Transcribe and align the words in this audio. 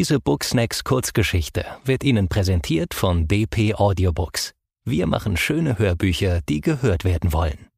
Diese 0.00 0.18
Booksnacks 0.18 0.82
Kurzgeschichte 0.82 1.66
wird 1.84 2.04
Ihnen 2.04 2.28
präsentiert 2.28 2.94
von 2.94 3.28
DP 3.28 3.74
Audiobooks. 3.74 4.54
Wir 4.82 5.06
machen 5.06 5.36
schöne 5.36 5.78
Hörbücher, 5.78 6.40
die 6.48 6.62
gehört 6.62 7.04
werden 7.04 7.34
wollen. 7.34 7.68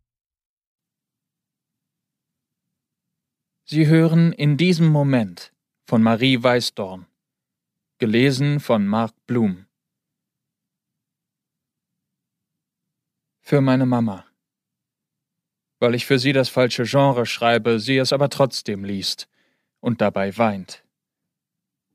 Sie 3.64 3.88
hören 3.88 4.32
in 4.32 4.56
diesem 4.56 4.86
Moment 4.86 5.52
von 5.84 6.00
Marie 6.00 6.40
Weißdorn. 6.40 7.06
Gelesen 7.98 8.60
von 8.60 8.86
Mark 8.86 9.14
Blum. 9.26 9.66
Für 13.40 13.60
meine 13.60 13.84
Mama. 13.84 14.24
Weil 15.80 15.96
ich 15.96 16.06
für 16.06 16.20
sie 16.20 16.32
das 16.32 16.48
falsche 16.48 16.84
Genre 16.84 17.26
schreibe, 17.26 17.80
sie 17.80 17.96
es 17.96 18.12
aber 18.12 18.28
trotzdem 18.28 18.84
liest 18.84 19.28
und 19.80 20.00
dabei 20.00 20.38
weint. 20.38 20.84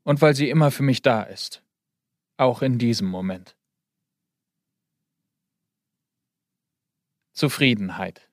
Und 0.08 0.22
weil 0.22 0.36
sie 0.36 0.50
immer 0.50 0.72
für 0.72 0.84
mich 0.84 1.02
da 1.02 1.22
ist. 1.22 1.62
Auch 2.38 2.62
in 2.62 2.78
diesem 2.78 3.10
Moment. 3.10 3.58
Zufriedenheit. 7.34 8.30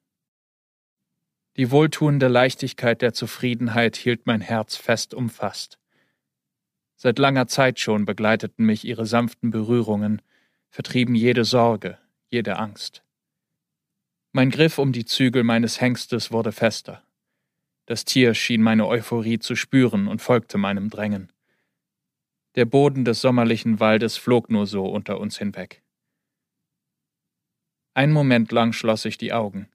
Die 1.57 1.73
wohltuende 1.73 2.29
Leichtigkeit 2.29 3.03
der 3.03 3.13
Zufriedenheit 3.13 3.97
hielt 3.97 4.25
mein 4.25 4.41
Herz 4.41 4.77
fest 4.77 5.15
umfasst. 5.15 5.81
Seit 6.95 7.19
langer 7.19 7.49
Zeit 7.49 7.81
schon 7.81 8.05
begleiteten 8.05 8.65
mich 8.65 8.85
ihre 8.85 9.05
sanften 9.05 9.51
Berührungen, 9.51 10.23
vertrieben 10.71 11.17
jede 11.17 11.45
Sorge, 11.45 11.99
jede 12.31 12.57
Angst. 12.57 13.03
Mein 14.31 14.51
Griff 14.51 14.79
um 14.79 14.93
die 14.93 15.07
Zügel 15.07 15.43
meines 15.43 15.81
Hengstes 15.81 16.31
wurde 16.31 16.53
fester. 16.53 17.03
Das 17.87 18.05
Tier 18.05 18.35
schien 18.35 18.63
meine 18.63 18.87
Euphorie 18.87 19.41
zu 19.41 19.57
spüren 19.57 20.07
und 20.07 20.23
folgte 20.23 20.57
meinem 20.57 20.89
Drängen. 20.89 21.34
Der 22.57 22.67
Boden 22.67 23.05
des 23.05 23.21
sommerlichen 23.21 23.81
Waldes 23.81 24.17
flog 24.17 24.49
nur 24.49 24.67
so 24.67 24.87
unter 24.87 25.19
uns 25.19 25.39
hinweg. 25.39 25.83
Ein 27.95 28.13
Moment 28.13 28.53
lang 28.53 28.73
schloss 28.73 29.05
ich 29.05 29.19
die 29.19 29.33
Augen. 29.33 29.69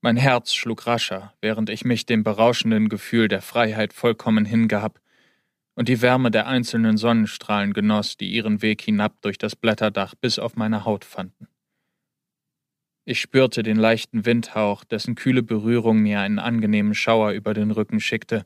Mein 0.00 0.16
Herz 0.16 0.52
schlug 0.52 0.86
rascher, 0.86 1.34
während 1.40 1.70
ich 1.70 1.84
mich 1.84 2.04
dem 2.04 2.24
berauschenden 2.24 2.88
Gefühl 2.88 3.28
der 3.28 3.42
Freiheit 3.42 3.92
vollkommen 3.92 4.44
hingab 4.44 5.00
und 5.74 5.88
die 5.88 6.02
Wärme 6.02 6.30
der 6.30 6.46
einzelnen 6.46 6.96
Sonnenstrahlen 6.96 7.72
genoss, 7.72 8.16
die 8.16 8.30
ihren 8.30 8.62
Weg 8.62 8.82
hinab 8.82 9.20
durch 9.22 9.38
das 9.38 9.54
Blätterdach 9.54 10.14
bis 10.14 10.38
auf 10.38 10.56
meine 10.56 10.84
Haut 10.84 11.04
fanden. 11.04 11.48
Ich 13.04 13.20
spürte 13.20 13.62
den 13.62 13.76
leichten 13.76 14.26
Windhauch, 14.26 14.82
dessen 14.82 15.14
kühle 15.14 15.44
Berührung 15.44 15.98
mir 15.98 16.20
einen 16.20 16.40
angenehmen 16.40 16.94
Schauer 16.94 17.30
über 17.30 17.54
den 17.54 17.70
Rücken 17.70 18.00
schickte, 18.00 18.44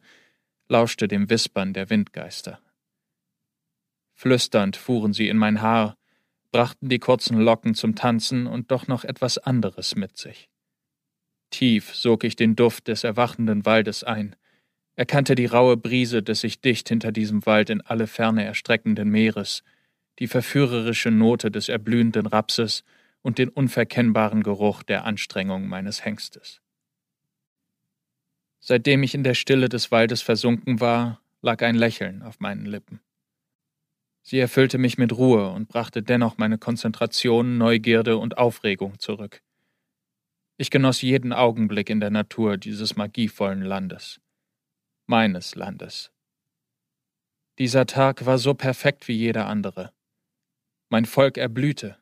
lauschte 0.68 1.08
dem 1.08 1.30
Wispern 1.30 1.72
der 1.72 1.88
Windgeister. 1.88 2.60
Flüsternd 4.20 4.76
fuhren 4.76 5.14
sie 5.14 5.28
in 5.28 5.38
mein 5.38 5.62
Haar, 5.62 5.96
brachten 6.52 6.90
die 6.90 6.98
kurzen 6.98 7.40
Locken 7.40 7.74
zum 7.74 7.94
Tanzen 7.94 8.46
und 8.46 8.70
doch 8.70 8.86
noch 8.86 9.02
etwas 9.02 9.38
anderes 9.38 9.96
mit 9.96 10.18
sich. 10.18 10.50
Tief 11.48 11.94
sog 11.94 12.24
ich 12.24 12.36
den 12.36 12.54
Duft 12.54 12.88
des 12.88 13.02
erwachenden 13.02 13.64
Waldes 13.64 14.04
ein, 14.04 14.36
erkannte 14.94 15.36
die 15.36 15.46
raue 15.46 15.78
Brise 15.78 16.22
des 16.22 16.42
sich 16.42 16.60
dicht 16.60 16.90
hinter 16.90 17.12
diesem 17.12 17.46
Wald 17.46 17.70
in 17.70 17.80
alle 17.80 18.06
Ferne 18.06 18.44
erstreckenden 18.44 19.08
Meeres, 19.08 19.62
die 20.18 20.26
verführerische 20.26 21.10
Note 21.10 21.50
des 21.50 21.70
erblühenden 21.70 22.26
Rapses 22.26 22.84
und 23.22 23.38
den 23.38 23.48
unverkennbaren 23.48 24.42
Geruch 24.42 24.82
der 24.82 25.06
Anstrengung 25.06 25.66
meines 25.66 26.04
Hengstes. 26.04 26.60
Seitdem 28.58 29.02
ich 29.02 29.14
in 29.14 29.24
der 29.24 29.32
Stille 29.32 29.70
des 29.70 29.90
Waldes 29.90 30.20
versunken 30.20 30.78
war, 30.78 31.22
lag 31.40 31.62
ein 31.62 31.74
Lächeln 31.74 32.20
auf 32.20 32.38
meinen 32.38 32.66
Lippen. 32.66 33.00
Sie 34.22 34.38
erfüllte 34.38 34.78
mich 34.78 34.98
mit 34.98 35.16
Ruhe 35.16 35.50
und 35.50 35.68
brachte 35.68 36.02
dennoch 36.02 36.38
meine 36.38 36.58
Konzentration, 36.58 37.58
Neugierde 37.58 38.16
und 38.18 38.38
Aufregung 38.38 38.98
zurück. 38.98 39.42
Ich 40.56 40.70
genoss 40.70 41.02
jeden 41.02 41.32
Augenblick 41.32 41.88
in 41.88 42.00
der 42.00 42.10
Natur 42.10 42.56
dieses 42.58 42.96
magievollen 42.96 43.62
Landes. 43.62 44.20
Meines 45.06 45.54
Landes. 45.54 46.12
Dieser 47.58 47.86
Tag 47.86 48.26
war 48.26 48.38
so 48.38 48.54
perfekt 48.54 49.08
wie 49.08 49.16
jeder 49.16 49.46
andere. 49.46 49.92
Mein 50.90 51.06
Volk 51.06 51.38
erblühte, 51.38 52.00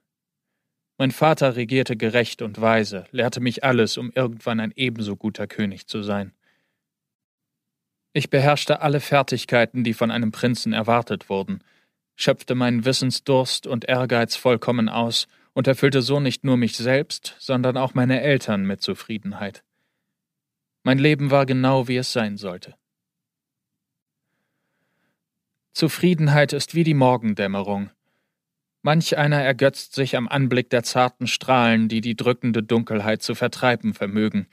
mein 1.01 1.13
Vater 1.13 1.55
regierte 1.55 1.97
gerecht 1.97 2.43
und 2.43 2.61
weise, 2.61 3.07
lehrte 3.13 3.41
mich 3.41 3.63
alles, 3.63 3.97
um 3.99 4.11
irgendwann 4.13 4.59
ein 4.59 4.73
ebenso 4.75 5.15
guter 5.15 5.47
König 5.47 5.87
zu 5.87 6.03
sein. 6.03 6.33
Ich 8.13 8.31
beherrschte 8.31 8.81
alle 8.81 8.99
Fertigkeiten, 8.99 9.85
die 9.85 9.95
von 9.95 10.11
einem 10.11 10.33
Prinzen 10.33 10.73
erwartet 10.73 11.29
wurden, 11.29 11.63
schöpfte 12.21 12.55
meinen 12.55 12.85
Wissensdurst 12.85 13.67
und 13.67 13.87
Ehrgeiz 13.87 14.37
vollkommen 14.37 14.89
aus 14.89 15.29
und 15.55 15.67
erfüllte 15.67 16.03
so 16.03 16.21
nicht 16.21 16.45
nur 16.45 16.57
mich 16.57 16.77
selbst, 16.77 17.37
sondern 17.39 17.77
auch 17.77 17.95
meine 17.95 18.21
Eltern 18.21 18.65
mit 18.65 18.83
Zufriedenheit. 18.83 19.65
Mein 20.83 20.99
Leben 20.99 21.31
war 21.31 21.47
genau, 21.47 21.89
wie 21.89 21.97
es 21.97 22.13
sein 22.13 22.37
sollte. 22.37 22.75
Zufriedenheit 25.73 26.53
ist 26.53 26.75
wie 26.75 26.85
die 26.85 26.95
Morgendämmerung, 26.95 27.91
Manch 28.83 29.19
einer 29.19 29.43
ergötzt 29.43 29.95
sich 29.95 30.17
am 30.17 30.29
Anblick 30.29 30.71
der 30.71 30.83
zarten 30.83 31.27
Strahlen, 31.27 31.89
die 31.89 32.01
die 32.01 32.15
drückende 32.15 32.63
Dunkelheit 32.63 33.23
zu 33.23 33.35
vertreiben 33.35 33.93
vermögen, 33.93 34.47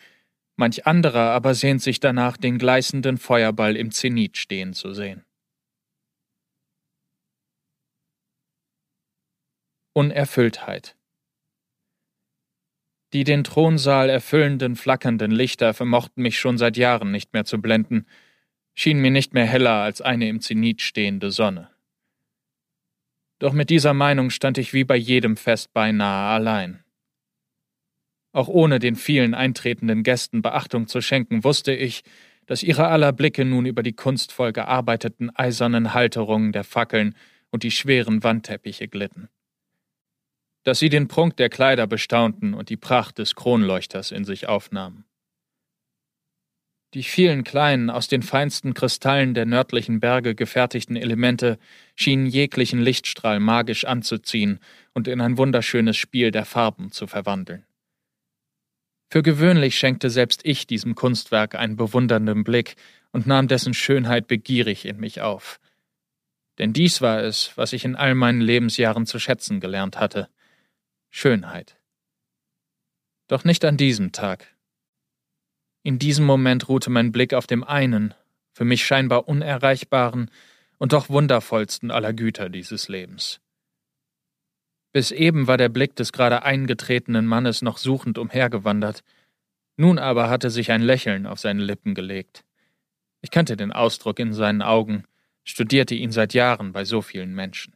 manch 0.56 0.88
anderer 0.88 1.32
aber 1.32 1.54
sehnt 1.54 1.82
sich 1.82 2.00
danach, 2.00 2.36
den 2.36 2.58
gleißenden 2.58 3.18
Feuerball 3.18 3.76
im 3.76 3.92
Zenit 3.92 4.38
stehen 4.38 4.74
zu 4.74 4.94
sehen. 4.94 5.24
Unerfülltheit 9.98 10.98
Die 13.14 13.24
den 13.24 13.46
Thronsaal 13.46 14.10
erfüllenden, 14.10 14.76
flackernden 14.76 15.32
Lichter 15.32 15.74
vermochten 15.74 16.22
mich 16.22 16.38
schon 16.38 16.58
seit 16.58 16.76
Jahren 16.76 17.12
nicht 17.12 17.32
mehr 17.32 17.46
zu 17.46 17.62
blenden, 17.62 18.06
schienen 18.74 19.02
mir 19.02 19.12
nicht 19.12 19.34
mehr 19.34 19.46
heller 19.46 19.76
als 19.76 20.02
eine 20.02 20.28
im 20.28 20.42
Zenit 20.42 20.82
stehende 20.82 21.32
Sonne. 21.32 21.70
Doch 23.40 23.54
mit 23.54 23.70
dieser 23.70 23.94
Meinung 23.94 24.32
stand 24.32 24.58
ich 24.58 24.74
wie 24.74 24.84
bei 24.84 24.98
jedem 24.98 25.38
Fest 25.38 25.72
beinahe 25.72 26.34
allein. 26.34 26.84
Auch 28.34 28.50
ohne 28.50 28.80
den 28.80 28.98
vielen 28.98 29.34
eintretenden 29.34 30.04
Gästen 30.04 30.42
Beachtung 30.42 30.88
zu 30.90 31.00
schenken, 31.00 31.46
wusste 31.46 31.74
ich, 31.74 32.04
dass 32.48 32.64
ihre 32.64 32.90
aller 32.90 33.14
Blicke 33.14 33.46
nun 33.46 33.66
über 33.66 33.82
die 33.82 33.94
kunstvoll 33.94 34.52
gearbeiteten 34.52 35.34
eisernen 35.34 35.94
Halterungen 35.94 36.52
der 36.52 36.66
Fackeln 36.66 37.16
und 37.50 37.64
die 37.64 37.72
schweren 37.72 38.26
Wandteppiche 38.26 38.90
glitten. 38.90 39.30
Dass 40.66 40.80
sie 40.80 40.90
den 40.90 41.08
Prunk 41.08 41.38
der 41.38 41.50
Kleider 41.50 41.88
bestaunten 41.88 42.54
und 42.54 42.70
die 42.70 42.76
Pracht 42.76 43.20
des 43.20 43.36
Kronleuchters 43.36 44.12
in 44.12 44.26
sich 44.26 44.50
aufnahmen. 44.50 45.06
Die 46.96 47.04
vielen 47.04 47.44
kleinen, 47.44 47.90
aus 47.90 48.08
den 48.08 48.24
feinsten 48.24 48.74
Kristallen 48.74 49.34
der 49.34 49.46
nördlichen 49.46 50.00
Berge 50.00 50.34
gefertigten 50.34 50.96
Elemente 50.96 51.60
schienen 51.96 52.26
jeglichen 52.26 52.80
Lichtstrahl 52.80 53.40
magisch 53.40 53.86
anzuziehen 53.86 54.60
und 54.94 55.08
in 55.08 55.22
ein 55.22 55.38
wunderschönes 55.38 55.98
Spiel 55.98 56.32
der 56.32 56.46
Farben 56.46 56.92
zu 56.92 57.06
verwandeln. 57.06 57.66
Für 59.12 59.22
gewöhnlich 59.22 59.78
schenkte 59.78 60.10
selbst 60.10 60.42
ich 60.46 60.68
diesem 60.68 60.96
Kunstwerk 60.96 61.56
einen 61.56 61.76
bewundernden 61.76 62.44
Blick 62.44 62.76
und 63.12 63.28
nahm 63.28 63.48
dessen 63.48 63.74
Schönheit 63.74 64.28
begierig 64.28 64.86
in 64.86 64.98
mich 64.98 65.22
auf. 65.22 65.60
Denn 66.58 66.74
dies 66.74 67.02
war 67.02 67.22
es, 67.22 67.52
was 67.56 67.74
ich 67.74 67.86
in 67.86 67.96
all 67.96 68.16
meinen 68.16 68.42
Lebensjahren 68.42 69.06
zu 69.06 69.20
schätzen 69.20 69.60
gelernt 69.60 70.00
hatte. 70.00 70.30
Schönheit. 71.18 71.80
Doch 73.28 73.46
nicht 73.46 73.64
an 73.64 73.78
diesem 73.78 74.12
Tag. 74.12 74.54
In 75.82 75.98
diesem 75.98 76.26
Moment 76.26 76.68
ruhte 76.68 76.90
mein 76.90 77.14
Blick 77.14 77.34
auf 77.34 77.48
dem 77.48 77.64
einen, 77.64 78.14
für 78.52 78.66
mich 78.66 78.86
scheinbar 78.86 79.30
unerreichbaren 79.30 80.30
und 80.78 80.92
doch 80.92 81.08
wundervollsten 81.08 81.90
aller 81.90 82.12
Güter 82.12 82.50
dieses 82.50 82.90
Lebens. 82.90 83.40
Bis 84.92 85.12
eben 85.12 85.48
war 85.48 85.56
der 85.56 85.70
Blick 85.70 85.96
des 85.96 86.12
gerade 86.12 86.44
eingetretenen 86.44 87.26
Mannes 87.26 87.62
noch 87.62 87.78
suchend 87.78 88.18
umhergewandert, 88.18 89.02
nun 89.78 90.00
aber 90.00 90.30
hatte 90.30 90.50
sich 90.50 90.70
ein 90.74 90.82
Lächeln 90.82 91.28
auf 91.28 91.40
seine 91.40 91.64
Lippen 91.64 91.96
gelegt. 91.96 92.44
Ich 93.22 93.32
kannte 93.32 93.56
den 93.56 93.72
Ausdruck 93.72 94.20
in 94.20 94.34
seinen 94.34 94.62
Augen, 94.62 95.06
studierte 95.46 95.96
ihn 95.96 96.12
seit 96.12 96.34
Jahren 96.34 96.74
bei 96.74 96.84
so 96.84 97.02
vielen 97.02 97.34
Menschen. 97.34 97.74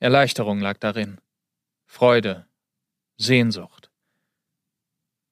Erleichterung 0.00 0.60
lag 0.60 0.78
darin, 0.78 1.18
Freude, 1.94 2.44
Sehnsucht 3.18 3.88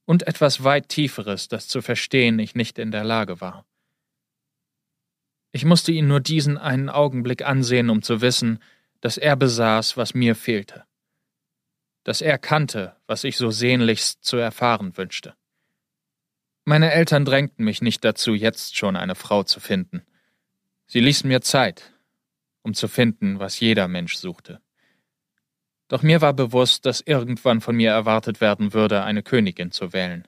und 0.05 0.29
etwas 0.29 0.63
weit 0.63 0.89
Tieferes, 0.89 1.49
das 1.49 1.67
zu 1.67 1.83
verstehen 1.83 2.39
ich 2.39 2.55
nicht 2.55 2.79
in 2.79 2.93
der 2.93 3.03
Lage 3.03 3.41
war. 3.41 3.67
Ich 5.51 5.65
musste 5.65 5.91
ihn 5.91 6.07
nur 6.07 6.21
diesen 6.21 6.59
einen 6.59 6.89
Augenblick 6.89 7.45
ansehen, 7.45 7.91
um 7.91 8.01
zu 8.01 8.21
wissen, 8.21 8.61
dass 9.01 9.19
er 9.19 9.35
besaß, 9.35 9.97
was 9.97 10.15
mir 10.15 10.37
fehlte, 10.37 10.85
dass 12.05 12.21
er 12.21 12.39
kannte, 12.39 12.95
was 13.09 13.25
ich 13.25 13.39
so 13.39 13.51
sehnlichst 13.51 14.23
zu 14.25 14.37
erfahren 14.37 14.97
wünschte. 14.97 15.35
Meine 16.65 16.93
Eltern 16.93 17.25
drängten 17.25 17.65
mich 17.65 17.83
nicht 17.83 18.05
dazu, 18.05 18.35
jetzt 18.35 18.77
schon 18.77 18.95
eine 18.95 19.17
Frau 19.17 19.43
zu 19.43 19.59
finden. 19.59 20.07
Sie 20.87 21.01
ließen 21.01 21.27
mir 21.27 21.41
Zeit, 21.41 21.93
um 22.63 22.73
zu 22.73 22.87
finden, 22.87 23.41
was 23.41 23.59
jeder 23.59 23.89
Mensch 23.89 24.15
suchte. 24.15 24.61
Doch 25.93 26.03
mir 26.03 26.23
war 26.23 26.33
bewusst, 26.33 26.87
dass 26.87 27.03
irgendwann 27.03 27.61
von 27.61 27.77
mir 27.77 27.91
erwartet 27.91 28.41
werden 28.41 28.73
würde, 28.73 29.05
eine 29.05 29.23
Königin 29.23 29.73
zu 29.73 29.93
wählen, 29.93 30.27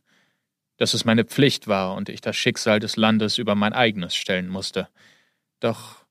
dass 0.77 0.93
es 0.93 1.07
meine 1.07 1.25
Pflicht 1.25 1.69
war 1.69 1.95
und 1.95 2.11
ich 2.11 2.21
das 2.21 2.37
Schicksal 2.37 2.81
des 2.81 2.99
Landes 2.99 3.39
über 3.39 3.55
mein 3.55 3.73
eigenes 3.73 4.15
stellen 4.15 4.49
musste. 4.49 4.91
Doch 5.61 6.05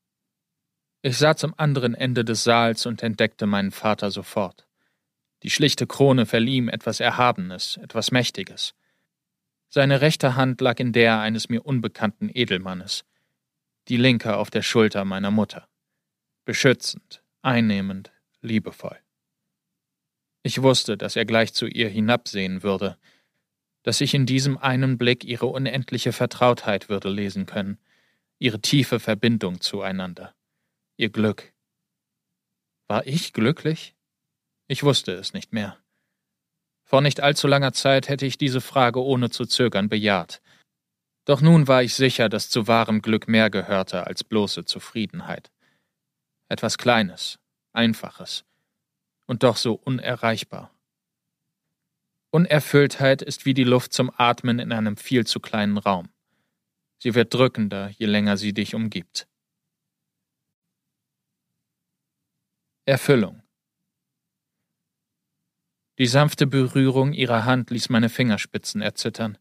ich 1.03 1.19
sah 1.19 1.35
zum 1.35 1.53
anderen 1.55 1.93
Ende 1.93 2.25
des 2.25 2.43
Saals 2.43 2.87
und 2.87 3.03
entdeckte 3.03 3.45
meinen 3.45 3.69
Vater 3.69 4.09
sofort. 4.09 4.65
Die 5.43 5.51
schlichte 5.51 5.85
Krone 5.85 6.25
verlieh 6.25 6.55
ihm 6.55 6.67
etwas 6.67 6.99
Erhabenes, 6.99 7.77
etwas 7.77 8.09
Mächtiges. 8.09 8.73
Seine 9.69 10.01
rechte 10.01 10.35
Hand 10.35 10.61
lag 10.61 10.79
in 10.79 10.93
der 10.93 11.19
eines 11.19 11.49
mir 11.49 11.63
unbekannten 11.63 12.31
Edelmannes, 12.33 13.05
die 13.87 13.97
linke 13.97 14.35
auf 14.35 14.49
der 14.49 14.63
Schulter 14.63 15.05
meiner 15.05 15.29
Mutter. 15.29 15.67
Beschützend, 16.43 17.21
einnehmend, 17.43 18.11
liebevoll. 18.41 19.02
Ich 20.45 20.61
wusste, 20.61 20.97
dass 20.97 21.15
er 21.15 21.23
gleich 21.23 21.53
zu 21.53 21.67
ihr 21.67 21.87
hinabsehen 21.87 22.63
würde, 22.63 22.97
dass 23.81 24.01
ich 24.01 24.13
in 24.13 24.25
diesem 24.25 24.57
einen 24.57 24.97
Blick 24.97 25.23
ihre 25.23 25.45
unendliche 25.45 26.11
Vertrautheit 26.11 26.89
würde 26.89 27.09
lesen 27.09 27.45
können, 27.45 27.79
ihre 28.39 28.59
tiefe 28.59 28.99
Verbindung 28.99 29.61
zueinander, 29.61 30.35
ihr 30.97 31.09
Glück. 31.09 31.53
War 32.87 33.07
ich 33.07 33.31
glücklich? 33.31 33.95
Ich 34.67 34.83
wusste 34.83 35.13
es 35.13 35.33
nicht 35.33 35.53
mehr. 35.53 35.77
Vor 36.83 36.99
nicht 36.99 37.21
allzu 37.21 37.47
langer 37.47 37.71
Zeit 37.71 38.09
hätte 38.09 38.25
ich 38.25 38.37
diese 38.37 38.59
Frage 38.59 39.01
ohne 39.01 39.29
zu 39.29 39.45
zögern 39.45 39.87
bejaht. 39.87 40.41
Doch 41.23 41.39
nun 41.39 41.69
war 41.69 41.83
ich 41.83 41.95
sicher, 41.95 42.27
dass 42.27 42.49
zu 42.49 42.67
wahrem 42.67 43.01
Glück 43.01 43.29
mehr 43.29 43.49
gehörte 43.49 44.05
als 44.07 44.25
bloße 44.25 44.65
Zufriedenheit. 44.65 45.51
Etwas 46.49 46.77
Kleines, 46.77 47.39
Einfaches 47.71 48.43
und 49.25 49.43
doch 49.43 49.57
so 49.57 49.73
unerreichbar. 49.73 50.71
Unerfülltheit 52.31 53.21
ist 53.21 53.45
wie 53.45 53.53
die 53.53 53.63
Luft 53.63 53.93
zum 53.93 54.11
Atmen 54.17 54.59
in 54.59 54.71
einem 54.71 54.97
viel 54.97 55.25
zu 55.25 55.39
kleinen 55.39 55.77
Raum. 55.77 56.09
Sie 56.99 57.15
wird 57.15 57.33
drückender, 57.33 57.89
je 57.89 58.05
länger 58.05 58.37
sie 58.37 58.53
dich 58.53 58.75
umgibt. 58.75 59.27
Erfüllung 62.85 63.43
die 65.99 66.07
sanfte 66.07 66.47
Berührung 66.47 67.13
ihrer 67.13 67.45
Hand 67.45 67.69
ließ 67.69 67.89
meine 67.89 68.09
Fingerspitzen 68.09 68.81
erzittern. 68.81 69.37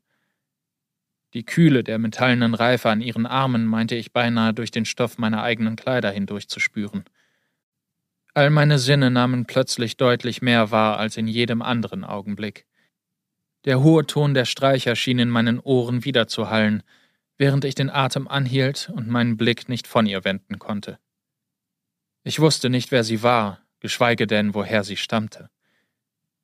Die 1.33 1.45
Kühle 1.47 1.83
der 1.83 1.99
metallenen 1.99 2.53
Reife 2.53 2.91
an 2.91 3.01
ihren 3.01 3.25
Armen 3.25 3.65
meinte 3.65 3.95
ich 3.95 4.13
beinahe 4.13 4.53
durch 4.53 4.71
den 4.71 4.85
Stoff 4.85 5.17
meiner 5.17 5.43
eigenen 5.43 5.77
Kleider 5.77 6.11
hindurch 6.11 6.49
zu 6.49 6.61
spüren. 6.61 7.05
All 8.35 8.49
meine 8.49 8.79
Sinne 8.79 9.11
nahmen 9.11 9.45
plötzlich 9.45 9.99
deutlich 9.99 10.41
mehr 10.41 10.71
wahr 10.71 10.99
als 10.99 11.19
in 11.19 11.29
jedem 11.29 11.61
anderen 11.61 12.03
Augenblick. 12.05 12.67
Der 13.67 13.83
hohe 13.83 14.07
Ton 14.07 14.33
der 14.33 14.47
Streicher 14.47 14.97
schien 14.97 15.19
in 15.19 15.29
meinen 15.29 15.61
Ohren 15.61 16.05
wiederzuhallen, 16.05 16.83
während 17.37 17.65
ich 17.67 17.75
den 17.75 17.91
Atem 17.91 18.27
anhielt 18.29 18.91
und 18.95 19.09
meinen 19.09 19.37
Blick 19.37 19.69
nicht 19.69 19.87
von 19.87 20.07
ihr 20.07 20.25
wenden 20.25 20.59
konnte. 20.59 20.99
Ich 22.25 22.41
wusste 22.41 22.71
nicht, 22.71 22.91
wer 22.91 23.05
sie 23.05 23.23
war, 23.23 23.61
geschweige 23.81 24.27
denn, 24.27 24.55
woher 24.55 24.83
sie 24.83 24.97
stammte. 24.97 25.51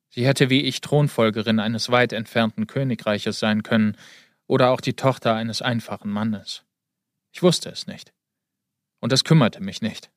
Sie 0.09 0.27
hätte 0.27 0.49
wie 0.49 0.61
ich 0.61 0.81
Thronfolgerin 0.81 1.59
eines 1.59 1.89
weit 1.89 2.13
entfernten 2.13 2.67
Königreiches 2.67 3.39
sein 3.39 3.63
können 3.63 3.97
oder 4.45 4.69
auch 4.69 4.81
die 4.81 4.95
Tochter 4.95 5.33
eines 5.35 5.61
einfachen 5.61 6.11
Mannes. 6.11 6.63
Ich 7.31 7.41
wusste 7.41 7.69
es 7.69 7.87
nicht. 7.87 8.13
Und 8.99 9.11
es 9.11 9.23
kümmerte 9.23 9.61
mich 9.61 9.81
nicht. 9.81 10.11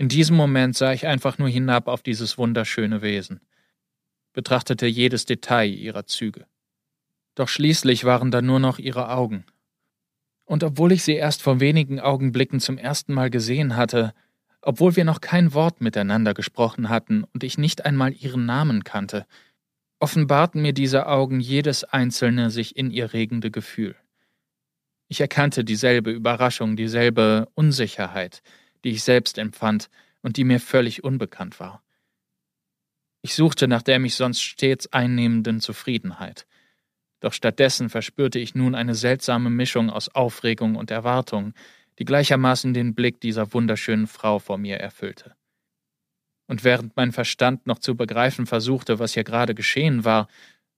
In 0.00 0.08
diesem 0.08 0.34
Moment 0.34 0.74
sah 0.78 0.94
ich 0.94 1.06
einfach 1.06 1.36
nur 1.36 1.50
hinab 1.50 1.86
auf 1.86 2.02
dieses 2.02 2.38
wunderschöne 2.38 3.02
Wesen, 3.02 3.42
betrachtete 4.32 4.86
jedes 4.86 5.26
Detail 5.26 5.68
ihrer 5.68 6.06
Züge. 6.06 6.46
Doch 7.34 7.48
schließlich 7.48 8.04
waren 8.04 8.30
da 8.30 8.40
nur 8.40 8.60
noch 8.60 8.78
ihre 8.78 9.10
Augen. 9.10 9.44
Und 10.46 10.64
obwohl 10.64 10.92
ich 10.92 11.02
sie 11.02 11.16
erst 11.16 11.42
vor 11.42 11.60
wenigen 11.60 12.00
Augenblicken 12.00 12.60
zum 12.60 12.78
ersten 12.78 13.12
Mal 13.12 13.28
gesehen 13.28 13.76
hatte, 13.76 14.14
obwohl 14.62 14.96
wir 14.96 15.04
noch 15.04 15.20
kein 15.20 15.52
Wort 15.52 15.82
miteinander 15.82 16.32
gesprochen 16.32 16.88
hatten 16.88 17.24
und 17.34 17.44
ich 17.44 17.58
nicht 17.58 17.84
einmal 17.84 18.14
ihren 18.14 18.46
Namen 18.46 18.84
kannte, 18.84 19.26
offenbarten 19.98 20.62
mir 20.62 20.72
diese 20.72 21.08
Augen 21.08 21.40
jedes 21.40 21.84
einzelne 21.84 22.48
sich 22.48 22.74
in 22.74 22.90
ihr 22.90 23.12
regende 23.12 23.50
Gefühl. 23.50 23.94
Ich 25.08 25.20
erkannte 25.20 25.62
dieselbe 25.62 26.10
Überraschung, 26.10 26.74
dieselbe 26.74 27.48
Unsicherheit, 27.52 28.40
die 28.84 28.90
ich 28.90 29.02
selbst 29.02 29.38
empfand 29.38 29.90
und 30.22 30.36
die 30.36 30.44
mir 30.44 30.60
völlig 30.60 31.04
unbekannt 31.04 31.60
war. 31.60 31.82
Ich 33.22 33.34
suchte 33.34 33.68
nach 33.68 33.82
der 33.82 33.98
mich 33.98 34.14
sonst 34.14 34.40
stets 34.40 34.92
einnehmenden 34.92 35.60
Zufriedenheit, 35.60 36.46
doch 37.20 37.34
stattdessen 37.34 37.90
verspürte 37.90 38.38
ich 38.38 38.54
nun 38.54 38.74
eine 38.74 38.94
seltsame 38.94 39.50
Mischung 39.50 39.90
aus 39.90 40.08
Aufregung 40.08 40.76
und 40.76 40.90
Erwartung, 40.90 41.52
die 41.98 42.06
gleichermaßen 42.06 42.72
den 42.72 42.94
Blick 42.94 43.20
dieser 43.20 43.52
wunderschönen 43.52 44.06
Frau 44.06 44.38
vor 44.38 44.56
mir 44.56 44.78
erfüllte. 44.78 45.36
Und 46.46 46.64
während 46.64 46.96
mein 46.96 47.12
Verstand 47.12 47.66
noch 47.66 47.78
zu 47.78 47.94
begreifen 47.94 48.46
versuchte, 48.46 48.98
was 48.98 49.12
hier 49.12 49.24
gerade 49.24 49.54
geschehen 49.54 50.04
war, 50.04 50.28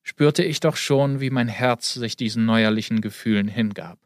spürte 0.02 0.42
ich 0.42 0.58
doch 0.58 0.76
schon, 0.76 1.20
wie 1.20 1.30
mein 1.30 1.48
Herz 1.48 1.94
sich 1.94 2.16
diesen 2.16 2.44
neuerlichen 2.44 3.00
Gefühlen 3.00 3.46
hingab. 3.46 3.98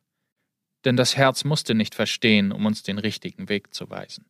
Denn 0.86 0.96
das 0.96 1.16
Herz 1.16 1.42
musste 1.42 1.74
nicht 1.74 1.96
verstehen, 1.96 2.52
um 2.52 2.64
uns 2.64 2.84
den 2.84 2.98
richtigen 2.98 3.48
Weg 3.48 3.74
zu 3.74 3.90
weisen. 3.90 4.24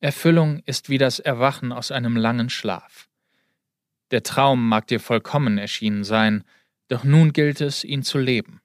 Erfüllung 0.00 0.60
ist 0.66 0.88
wie 0.88 0.98
das 0.98 1.20
Erwachen 1.20 1.70
aus 1.70 1.92
einem 1.92 2.16
langen 2.16 2.50
Schlaf. 2.50 3.08
Der 4.10 4.24
Traum 4.24 4.68
mag 4.68 4.88
dir 4.88 4.98
vollkommen 4.98 5.56
erschienen 5.56 6.02
sein, 6.02 6.42
doch 6.88 7.04
nun 7.04 7.32
gilt 7.32 7.60
es, 7.60 7.84
ihn 7.84 8.02
zu 8.02 8.18
leben. 8.18 8.60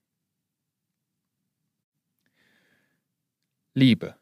Liebe. 3.75 4.17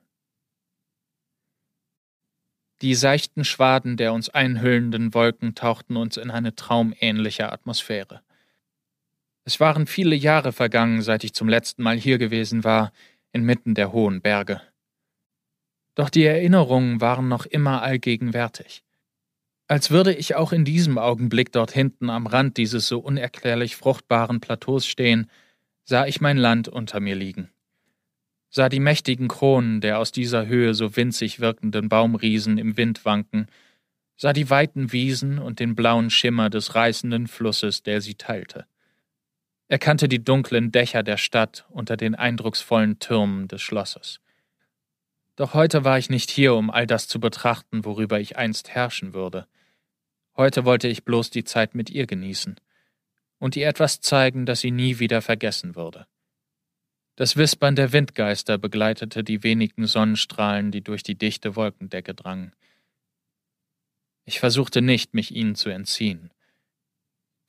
Die 2.82 2.96
seichten 2.96 3.46
Schwaden 3.46 3.96
der 3.96 4.12
uns 4.12 4.28
einhüllenden 4.28 5.14
Wolken 5.14 5.56
tauchten 5.56 5.96
uns 5.96 6.18
in 6.18 6.30
eine 6.30 6.56
traumähnliche 6.56 7.50
Atmosphäre. 7.54 8.22
Es 9.44 9.60
waren 9.60 9.88
viele 9.88 10.16
Jahre 10.16 10.52
vergangen, 10.52 11.02
seit 11.02 11.24
ich 11.24 11.34
zum 11.34 11.50
letzten 11.50 11.84
Mal 11.84 11.98
hier 11.98 12.18
gewesen 12.18 12.64
war, 12.64 12.92
inmitten 13.32 13.76
der 13.76 13.92
hohen 13.92 14.22
Berge. 14.22 14.62
Doch 15.96 16.10
die 16.10 16.24
Erinnerungen 16.24 17.02
waren 17.02 17.28
noch 17.28 17.46
immer 17.46 17.82
allgegenwärtig. 17.82 18.84
Als 19.68 19.90
würde 19.90 20.14
ich 20.14 20.36
auch 20.36 20.52
in 20.52 20.66
diesem 20.66 20.98
Augenblick 20.98 21.52
dort 21.52 21.72
hinten 21.72 22.10
am 22.10 22.28
Rand 22.28 22.58
dieses 22.58 22.88
so 22.88 23.00
unerklärlich 23.00 23.76
fruchtbaren 23.76 24.42
Plateaus 24.42 24.86
stehen, 24.86 25.30
sah 25.84 26.06
ich 26.06 26.22
mein 26.22 26.38
Land 26.38 26.68
unter 26.68 27.00
mir 27.00 27.16
liegen 27.16 27.50
sah 28.52 28.70
die 28.70 28.82
mächtigen 28.82 29.30
Kronen 29.30 29.82
der 29.82 29.98
aus 29.98 30.12
dieser 30.12 30.46
Höhe 30.46 30.76
so 30.76 30.96
winzig 30.96 31.40
wirkenden 31.40 31.90
Baumriesen 31.90 32.58
im 32.58 32.78
Wind 32.78 33.06
wanken, 33.06 33.48
sah 34.18 34.34
die 34.34 34.50
weiten 34.50 34.92
Wiesen 34.92 35.40
und 35.40 35.60
den 35.60 35.74
blauen 35.74 36.12
Schimmer 36.12 36.50
des 36.50 36.76
reißenden 36.76 37.28
Flusses, 37.28 37.82
der 37.82 38.02
sie 38.02 38.16
teilte. 38.16 38.68
Er 39.72 39.80
kannte 39.80 40.10
die 40.10 40.22
dunklen 40.22 40.74
Dächer 40.74 41.02
der 41.02 41.16
Stadt 41.16 41.66
unter 41.70 41.96
den 41.96 42.14
eindrucksvollen 42.14 43.00
Türmen 43.00 43.48
des 43.48 43.62
Schlosses. 43.62 44.20
Doch 45.38 45.54
heute 45.54 45.86
war 45.86 45.98
ich 45.98 46.10
nicht 46.10 46.30
hier, 46.30 46.56
um 46.56 46.70
all 46.70 46.86
das 46.86 47.08
zu 47.08 47.22
betrachten, 47.22 47.86
worüber 47.86 48.20
ich 48.20 48.36
einst 48.36 48.72
herrschen 48.72 49.14
würde. 49.14 49.48
Heute 50.36 50.66
wollte 50.66 50.90
ich 50.90 51.06
bloß 51.06 51.30
die 51.30 51.46
Zeit 51.46 51.74
mit 51.74 51.90
ihr 51.90 52.06
genießen 52.06 52.60
und 53.40 53.56
ihr 53.56 53.66
etwas 53.66 54.02
zeigen, 54.02 54.46
das 54.46 54.60
sie 54.60 54.72
nie 54.72 55.00
wieder 55.00 55.22
vergessen 55.22 55.74
würde. 55.74 56.06
Das 57.16 57.38
Wispern 57.38 57.78
der 57.78 57.94
Windgeister 57.94 58.58
begleitete 58.58 59.24
die 59.24 59.42
wenigen 59.42 59.88
Sonnenstrahlen, 59.88 60.72
die 60.72 60.82
durch 60.82 61.02
die 61.02 61.18
dichte 61.18 61.56
Wolkendecke 61.56 62.14
drangen. 62.14 62.52
Ich 64.26 64.42
versuchte 64.42 64.82
nicht, 64.82 65.14
mich 65.14 65.34
ihnen 65.34 65.56
zu 65.56 65.70
entziehen. 65.70 66.30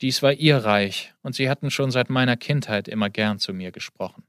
Dies 0.03 0.21
war 0.21 0.33
ihr 0.33 0.57
Reich, 0.57 1.13
und 1.21 1.33
sie 1.33 1.49
hatten 1.49 1.71
schon 1.71 1.89
seit 1.89 2.09
meiner 2.09 2.35
Kindheit 2.35 2.89
immer 2.89 3.09
gern 3.09 3.39
zu 3.39 3.53
mir 3.53 3.71
gesprochen. 3.71 4.23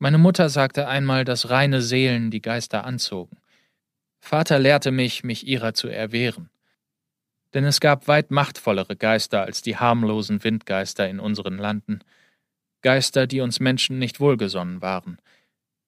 Meine 0.00 0.18
Mutter 0.18 0.48
sagte 0.48 0.88
einmal, 0.88 1.24
dass 1.24 1.48
reine 1.48 1.80
Seelen 1.80 2.32
die 2.32 2.42
Geister 2.42 2.82
anzogen. 2.82 3.36
Vater 4.18 4.58
lehrte 4.58 4.90
mich, 4.90 5.22
mich 5.22 5.46
ihrer 5.46 5.74
zu 5.74 5.86
erwehren. 5.86 6.50
Denn 7.54 7.64
es 7.64 7.78
gab 7.78 8.08
weit 8.08 8.32
machtvollere 8.32 8.96
Geister 8.96 9.42
als 9.42 9.62
die 9.62 9.76
harmlosen 9.76 10.42
Windgeister 10.42 11.08
in 11.08 11.20
unseren 11.20 11.56
Landen, 11.56 12.00
Geister, 12.82 13.28
die 13.28 13.42
uns 13.42 13.60
Menschen 13.60 14.00
nicht 14.00 14.18
wohlgesonnen 14.18 14.82
waren 14.82 15.18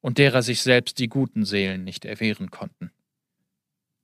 und 0.00 0.18
derer 0.18 0.42
sich 0.42 0.62
selbst 0.62 1.00
die 1.00 1.08
guten 1.08 1.44
Seelen 1.44 1.82
nicht 1.82 2.04
erwehren 2.04 2.52
konnten. 2.52 2.92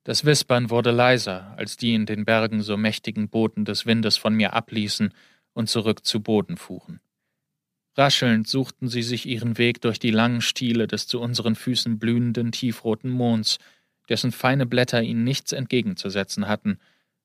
Das 0.05 0.25
Wispern 0.25 0.71
wurde 0.71 0.91
leiser, 0.91 1.55
als 1.57 1.77
die 1.77 1.95
in 1.95 2.07
den 2.07 2.25
Bergen 2.25 2.63
so 2.63 2.77
mächtigen 2.77 3.29
Boten 3.29 3.65
des 3.65 3.87
Windes 3.87 4.17
von 4.17 4.35
mir 4.35 4.53
abließen 4.53 5.13
und 5.53 5.69
zurück 5.69 6.05
zu 6.05 6.21
Boden 6.21 6.57
fuhren. 6.57 7.01
Raschelnd 7.97 8.49
suchten 8.49 8.89
sie 8.89 9.03
sich 9.03 9.27
ihren 9.27 9.59
Weg 9.59 9.81
durch 9.83 9.99
die 9.99 10.11
langen 10.11 10.41
Stiele 10.41 10.87
des 10.87 11.07
zu 11.07 11.21
unseren 11.21 11.55
Füßen 11.55 11.99
blühenden 11.99 12.51
tiefroten 12.51 13.11
Monds, 13.11 13.59
dessen 14.09 14.33
feine 14.33 14.67
Blätter 14.67 15.03
ihnen 15.03 15.25
nichts 15.25 15.53
entgegenzusetzen 15.53 16.49
hatten, 16.49 16.79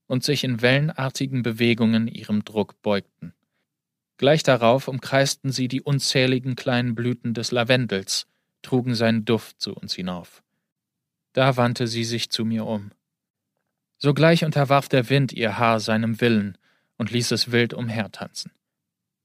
und 0.05 0.23
sich 0.23 0.43
in 0.45 0.61
wellenartigen 0.61 1.43
Bewegungen 1.43 2.07
ihrem 2.07 2.45
Druck 2.45 2.81
beugten. 2.81 3.33
Gleich 4.17 4.41
darauf 4.41 4.87
umkreisten 4.87 5.51
sie 5.51 5.67
die 5.67 5.81
unzähligen 5.81 6.55
kleinen 6.55 6.95
Blüten 6.95 7.33
des 7.33 7.51
Lavendels, 7.51 8.27
trugen 8.61 8.95
seinen 8.95 9.25
Duft 9.25 9.59
zu 9.61 9.73
uns 9.73 9.93
hinauf. 9.93 10.43
Da 11.33 11.57
wandte 11.57 11.87
sie 11.87 12.03
sich 12.03 12.29
zu 12.29 12.45
mir 12.45 12.65
um. 12.65 12.91
Sogleich 13.97 14.45
unterwarf 14.45 14.89
der 14.89 15.09
Wind 15.09 15.33
ihr 15.33 15.57
Haar 15.57 15.79
seinem 15.79 16.21
Willen 16.21 16.57
und 16.97 17.11
ließ 17.11 17.31
es 17.31 17.51
wild 17.51 17.73
umhertanzen. 17.73 18.51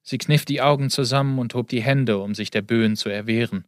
Sie 0.02 0.18
kniff 0.18 0.44
die 0.44 0.60
Augen 0.62 0.90
zusammen 0.90 1.38
und 1.38 1.54
hob 1.54 1.68
die 1.68 1.82
Hände, 1.82 2.18
um 2.18 2.34
sich 2.34 2.50
der 2.50 2.62
Böen 2.62 2.96
zu 2.96 3.08
erwehren. 3.08 3.66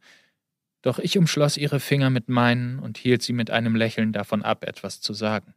Doch 0.83 0.99
ich 0.99 1.17
umschloss 1.17 1.57
ihre 1.57 1.81
Finger 1.81 2.11
mit 2.11 2.29
meinen 2.29 2.79
und 2.79 2.99
hielt 2.99 3.23
sie 3.23 3.33
mit 3.33 3.50
einem 3.50 3.76
Lächeln 3.76 4.12
davon 4.12 4.43
ab, 4.43 4.64
etwas 4.64 5.00
zu 5.00 5.14
sagen. 5.14 5.55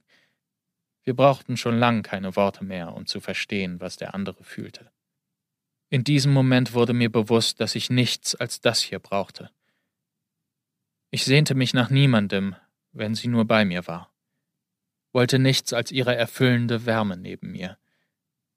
Wir 1.03 1.15
brauchten 1.15 1.57
schon 1.57 1.79
lang 1.79 2.03
keine 2.03 2.35
Worte 2.35 2.63
mehr, 2.63 2.93
um 2.93 3.05
zu 3.05 3.19
verstehen, 3.21 3.79
was 3.79 3.97
der 3.97 4.13
andere 4.13 4.43
fühlte. 4.43 4.91
In 5.89 6.03
diesem 6.03 6.33
Moment 6.33 6.73
wurde 6.73 6.93
mir 6.93 7.09
bewusst, 7.09 7.61
dass 7.61 7.75
ich 7.75 7.89
nichts 7.89 8.35
als 8.35 8.59
das 8.59 8.81
hier 8.81 8.99
brauchte. 8.99 9.49
Ich 11.09 11.23
sehnte 11.23 11.55
mich 11.55 11.73
nach 11.73 11.89
niemandem, 11.89 12.55
wenn 12.97 13.15
sie 13.15 13.27
nur 13.27 13.45
bei 13.45 13.65
mir 13.65 13.87
war, 13.87 14.11
wollte 15.13 15.39
nichts 15.39 15.73
als 15.73 15.91
ihre 15.91 16.15
erfüllende 16.15 16.85
Wärme 16.85 17.17
neben 17.17 17.51
mir 17.51 17.77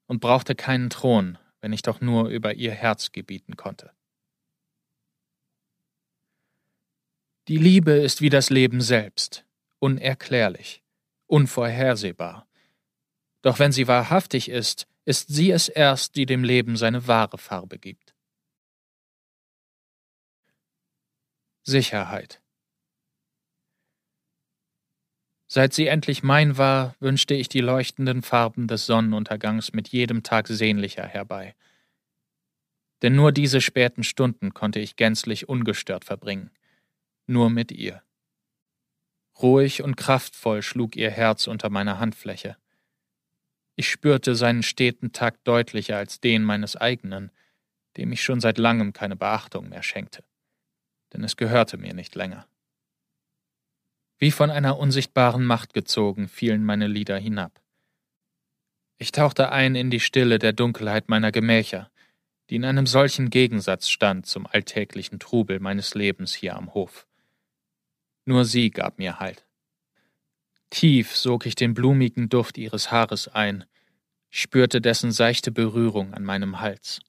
und 0.07 0.19
brauchte 0.19 0.55
keinen 0.55 0.89
Thron, 0.89 1.37
wenn 1.61 1.73
ich 1.73 1.81
doch 1.81 2.01
nur 2.01 2.27
über 2.27 2.53
ihr 2.53 2.71
Herz 2.71 3.11
gebieten 3.11 3.55
konnte. 3.55 3.91
Die 7.47 7.57
Liebe 7.57 7.91
ist 7.91 8.21
wie 8.21 8.29
das 8.29 8.49
Leben 8.49 8.81
selbst, 8.81 9.45
unerklärlich, 9.79 10.83
unvorhersehbar. 11.27 12.47
Doch 13.41 13.59
wenn 13.59 13.71
sie 13.71 13.87
wahrhaftig 13.87 14.49
ist, 14.49 14.87
ist 15.05 15.29
sie 15.29 15.51
es 15.51 15.67
erst, 15.67 16.15
die 16.15 16.25
dem 16.25 16.43
Leben 16.43 16.77
seine 16.77 17.07
wahre 17.07 17.37
Farbe 17.37 17.79
gibt. 17.79 18.13
Sicherheit. 21.63 22.41
Seit 25.53 25.73
sie 25.73 25.87
endlich 25.87 26.23
mein 26.23 26.57
war, 26.57 26.95
wünschte 27.01 27.33
ich 27.33 27.49
die 27.49 27.59
leuchtenden 27.59 28.21
Farben 28.21 28.69
des 28.69 28.85
Sonnenuntergangs 28.85 29.73
mit 29.73 29.89
jedem 29.89 30.23
Tag 30.23 30.47
sehnlicher 30.47 31.05
herbei. 31.05 31.55
Denn 33.01 33.17
nur 33.17 33.33
diese 33.33 33.59
späten 33.59 34.05
Stunden 34.05 34.53
konnte 34.53 34.79
ich 34.79 34.95
gänzlich 34.95 35.49
ungestört 35.49 36.05
verbringen, 36.05 36.51
nur 37.27 37.49
mit 37.49 37.73
ihr. 37.73 38.01
Ruhig 39.41 39.83
und 39.83 39.97
kraftvoll 39.97 40.61
schlug 40.61 40.95
ihr 40.95 41.11
Herz 41.11 41.47
unter 41.47 41.69
meiner 41.69 41.99
Handfläche. 41.99 42.55
Ich 43.75 43.89
spürte 43.89 44.35
seinen 44.35 44.63
steten 44.63 45.11
Takt 45.11 45.45
deutlicher 45.45 45.97
als 45.97 46.21
den 46.21 46.45
meines 46.45 46.77
eigenen, 46.77 47.29
dem 47.97 48.13
ich 48.13 48.23
schon 48.23 48.39
seit 48.39 48.57
langem 48.57 48.93
keine 48.93 49.17
Beachtung 49.17 49.67
mehr 49.67 49.83
schenkte, 49.83 50.23
denn 51.11 51.25
es 51.25 51.35
gehörte 51.35 51.75
mir 51.75 51.93
nicht 51.93 52.15
länger. 52.15 52.47
Wie 54.21 54.29
von 54.29 54.51
einer 54.51 54.77
unsichtbaren 54.77 55.43
Macht 55.43 55.73
gezogen 55.73 56.27
fielen 56.27 56.63
meine 56.63 56.85
Lieder 56.85 57.17
hinab. 57.17 57.59
Ich 58.99 59.11
tauchte 59.11 59.51
ein 59.51 59.73
in 59.73 59.89
die 59.89 59.99
Stille 59.99 60.37
der 60.37 60.53
Dunkelheit 60.53 61.09
meiner 61.09 61.31
Gemächer, 61.31 61.89
die 62.47 62.57
in 62.57 62.63
einem 62.63 62.85
solchen 62.85 63.31
Gegensatz 63.31 63.89
stand 63.89 64.27
zum 64.27 64.45
alltäglichen 64.45 65.17
Trubel 65.17 65.59
meines 65.59 65.95
Lebens 65.95 66.35
hier 66.35 66.55
am 66.55 66.75
Hof. 66.75 67.07
Nur 68.25 68.45
sie 68.45 68.69
gab 68.69 68.99
mir 68.99 69.19
Halt. 69.19 69.47
Tief 70.69 71.15
sog 71.17 71.47
ich 71.47 71.55
den 71.55 71.73
blumigen 71.73 72.29
Duft 72.29 72.59
ihres 72.59 72.91
Haares 72.91 73.27
ein, 73.27 73.65
spürte 74.29 74.81
dessen 74.81 75.11
seichte 75.11 75.51
Berührung 75.51 76.13
an 76.13 76.23
meinem 76.23 76.59
Hals. 76.59 76.99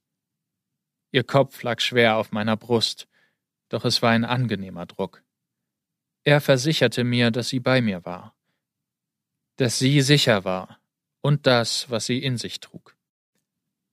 Ihr 1.11 1.25
Kopf 1.25 1.63
lag 1.63 1.81
schwer 1.81 2.17
auf 2.17 2.33
meiner 2.33 2.57
Brust, 2.57 3.07
doch 3.69 3.85
es 3.85 4.01
war 4.01 4.13
ein 4.13 4.25
angenehmer 4.25 4.87
Druck. 4.87 5.23
Er 6.25 6.41
versicherte 6.41 7.03
mir, 7.03 7.33
dass 7.33 7.49
sie 7.49 7.59
bei 7.59 7.81
mir 7.81 8.05
war, 8.05 8.37
dass 9.57 9.81
sie 9.81 10.01
sicher 10.03 10.45
war 10.45 10.79
und 11.21 11.49
das, 11.49 11.91
was 11.91 12.07
sie 12.07 12.19
in 12.19 12.37
sich 12.37 12.61
trug. 12.61 12.97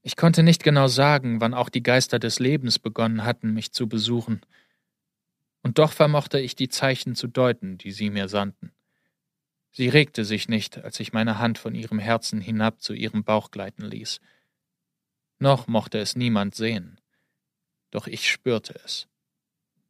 Ich 0.03 0.15
konnte 0.15 0.43
nicht 0.43 0.63
genau 0.63 0.87
sagen, 0.87 1.41
wann 1.41 1.55
auch 1.55 1.69
die 1.69 1.81
Geister 1.81 2.19
des 2.19 2.39
Lebens 2.39 2.77
begonnen 2.77 3.23
hatten, 3.23 3.53
mich 3.53 3.71
zu 3.71 3.89
besuchen, 3.89 4.41
und 5.61 5.77
doch 5.77 5.91
vermochte 5.91 6.39
ich 6.39 6.55
die 6.55 6.69
Zeichen 6.69 7.15
zu 7.15 7.27
deuten, 7.27 7.77
die 7.77 7.91
sie 7.91 8.09
mir 8.09 8.29
sandten. 8.29 8.71
Sie 9.71 9.89
regte 9.89 10.23
sich 10.23 10.47
nicht, 10.47 10.77
als 10.77 10.99
ich 10.99 11.11
meine 11.11 11.37
Hand 11.37 11.57
von 11.57 11.75
ihrem 11.75 11.99
Herzen 11.99 12.39
hinab 12.39 12.81
zu 12.81 12.93
ihrem 12.93 13.23
Bauch 13.23 13.51
gleiten 13.51 13.83
ließ. 13.83 14.21
Noch 15.39 15.67
mochte 15.67 15.97
es 15.99 16.15
niemand 16.15 16.55
sehen, 16.55 17.01
doch 17.91 18.07
ich 18.07 18.29
spürte 18.29 18.79
es 18.85 19.07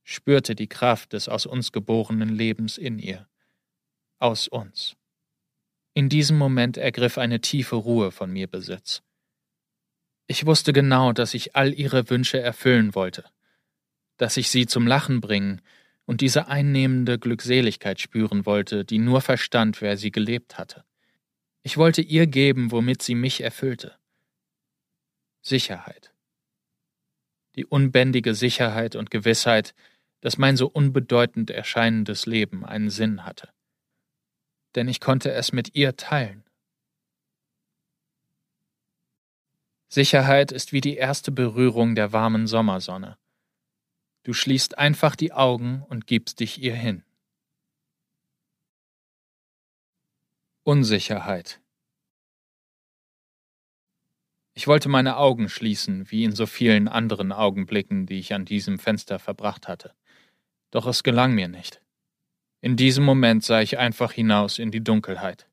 spürte 0.10 0.56
die 0.56 0.68
Kraft 0.68 1.14
des 1.14 1.30
aus 1.30 1.46
uns 1.46 1.72
geborenen 1.72 2.30
Lebens 2.30 2.78
in 2.80 2.98
ihr. 2.98 3.28
Aus 4.18 4.48
uns. 4.48 4.96
In 5.94 6.10
diesem 6.10 6.38
Moment 6.38 6.78
ergriff 6.78 7.18
eine 7.20 7.42
tiefe 7.42 7.76
Ruhe 7.76 8.12
von 8.12 8.32
mir 8.32 8.48
Besitz. 8.48 9.04
Ich 10.26 10.46
wusste 10.46 10.74
genau, 10.74 11.14
dass 11.14 11.36
ich 11.36 11.56
all 11.56 11.74
ihre 11.74 12.10
Wünsche 12.10 12.40
erfüllen 12.40 12.96
wollte, 12.96 13.24
dass 14.18 14.38
ich 14.38 14.50
sie 14.50 14.66
zum 14.66 14.88
Lachen 14.88 15.22
bringen 15.22 15.62
und 16.06 16.22
diese 16.22 16.48
einnehmende 16.48 17.20
Glückseligkeit 17.20 18.00
spüren 18.00 18.48
wollte, 18.48 18.86
die 18.86 18.98
nur 18.98 19.22
verstand, 19.22 19.80
wer 19.80 19.96
sie 19.96 20.12
gelebt 20.12 20.58
hatte. 20.58 20.86
Ich 21.62 21.78
wollte 21.78 22.02
ihr 22.02 22.26
geben, 22.26 22.72
womit 22.72 23.04
sie 23.04 23.16
mich 23.16 23.42
erfüllte. 23.42 23.96
Sicherheit. 25.42 26.14
Die 27.56 27.66
unbändige 27.66 28.34
Sicherheit 28.34 28.96
und 28.96 29.12
Gewissheit, 29.12 29.76
dass 30.22 30.38
mein 30.38 30.58
so 30.58 30.68
unbedeutend 30.68 31.50
erscheinendes 31.50 32.26
Leben 32.26 32.66
einen 32.66 32.90
Sinn 32.90 33.26
hatte. 33.26 33.50
Denn 34.76 34.88
ich 34.88 35.00
konnte 35.00 35.32
es 35.32 35.52
mit 35.52 35.76
ihr 35.76 35.96
teilen. 35.96 36.44
Sicherheit 39.88 40.52
ist 40.52 40.72
wie 40.72 40.82
die 40.82 40.98
erste 40.98 41.32
Berührung 41.32 41.96
der 41.96 42.14
warmen 42.14 42.46
Sommersonne. 42.46 43.18
Du 44.24 44.34
schließt 44.34 44.78
einfach 44.78 45.16
die 45.16 45.34
Augen 45.34 45.84
und 45.90 46.06
gibst 46.06 46.40
dich 46.40 46.62
ihr 46.62 46.76
hin. 46.76 47.04
Unsicherheit. 50.64 51.60
Ich 54.54 54.68
wollte 54.68 54.90
meine 54.90 55.18
Augen 55.18 55.50
schließen, 55.50 56.12
wie 56.12 56.26
in 56.26 56.36
so 56.36 56.46
vielen 56.46 56.88
anderen 56.88 57.32
Augenblicken, 57.32 58.06
die 58.06 58.20
ich 58.20 58.34
an 58.34 58.46
diesem 58.46 58.78
Fenster 58.78 59.18
verbracht 59.18 59.68
hatte. 59.68 59.96
Doch 60.72 60.86
es 60.86 61.04
gelang 61.04 61.34
mir 61.34 61.48
nicht. 61.48 61.82
In 62.62 62.76
diesem 62.76 63.04
Moment 63.04 63.44
sah 63.44 63.62
ich 63.62 63.78
einfach 63.78 64.12
hinaus 64.12 64.60
in 64.60 64.70
die 64.70 64.84
Dunkelheit. 64.84 65.48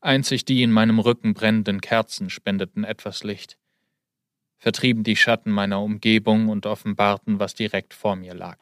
Einzig 0.00 0.44
die 0.44 0.62
in 0.62 0.70
meinem 0.70 0.98
Rücken 0.98 1.34
brennenden 1.34 1.80
Kerzen 1.80 2.30
spendeten 2.30 2.84
etwas 2.84 3.24
Licht, 3.24 3.58
vertrieben 4.58 5.02
die 5.02 5.16
Schatten 5.16 5.50
meiner 5.50 5.80
Umgebung 5.82 6.48
und 6.48 6.66
offenbarten, 6.66 7.38
was 7.38 7.54
direkt 7.54 7.92
vor 7.94 8.16
mir 8.16 8.34
lag. 8.34 8.58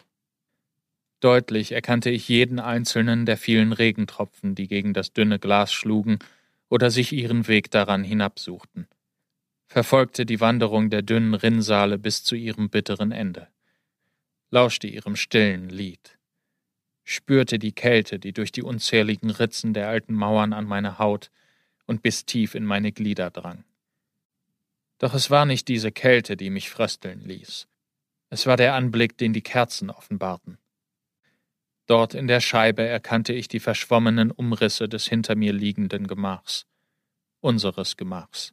Deutlich 1.21 1.73
erkannte 1.73 2.11
ich 2.11 2.29
jeden 2.29 2.61
einzelnen 2.61 3.27
der 3.27 3.37
vielen 3.37 3.73
Regentropfen, 3.73 4.55
die 4.55 4.69
gegen 4.69 4.95
das 4.95 5.13
dünne 5.13 5.39
Glas 5.39 5.73
schlugen 5.73 6.19
oder 6.69 6.91
sich 6.91 7.13
ihren 7.13 7.49
Weg 7.49 7.71
daran 7.73 8.05
hinabsuchten, 8.05 8.87
verfolgte 9.67 10.25
die 10.25 10.41
Wanderung 10.41 10.91
der 10.91 11.03
dünnen 11.03 11.35
Rinnsale 11.35 11.99
bis 11.99 12.23
zu 12.23 12.37
ihrem 12.37 12.71
bitteren 12.71 13.11
Ende 13.11 13.49
lauschte 14.51 14.87
ihrem 14.87 15.17
stillen 15.17 15.69
Lied, 15.69 16.19
spürte 17.05 17.59
die 17.59 17.73
Kälte, 17.73 18.19
die 18.19 18.33
durch 18.33 18.53
die 18.53 18.63
unzähligen 18.63 19.31
Ritzen 19.31 19.75
der 19.75 19.89
alten 19.89 20.15
Mauern 20.15 20.53
an 20.53 20.67
meine 20.67 20.99
Haut 20.99 21.31
und 21.87 22.03
bis 22.03 22.25
tief 22.25 22.55
in 22.55 22.65
meine 22.65 22.93
Glieder 22.93 23.31
drang. 23.31 23.65
Doch 24.99 25.15
es 25.15 25.31
war 25.31 25.45
nicht 25.45 25.69
diese 25.69 25.93
Kälte, 25.93 26.37
die 26.37 26.51
mich 26.51 26.71
frösteln 26.71 27.21
ließ. 27.21 27.69
Es 28.31 28.47
war 28.47 28.57
der 28.57 28.75
Anblick, 28.75 29.17
den 29.17 29.33
die 29.33 29.43
Kerzen 29.43 29.91
offenbarten. 29.91 30.59
Dort 31.87 32.13
in 32.15 32.27
der 32.27 32.41
Scheibe 32.41 32.83
erkannte 32.83 33.33
ich 33.33 33.49
die 33.49 33.61
verschwommenen 33.61 34.31
Umrisse 34.31 34.89
des 34.89 35.07
hinter 35.07 35.35
mir 35.37 35.55
liegenden 35.55 36.07
Gemachs, 36.07 36.67
unseres 37.41 37.97
Gemachs. 37.97 38.53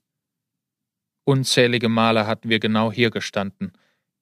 Unzählige 1.26 1.90
Male 1.90 2.28
hatten 2.28 2.50
wir 2.50 2.60
genau 2.60 2.92
hier 2.92 3.10
gestanden 3.10 3.74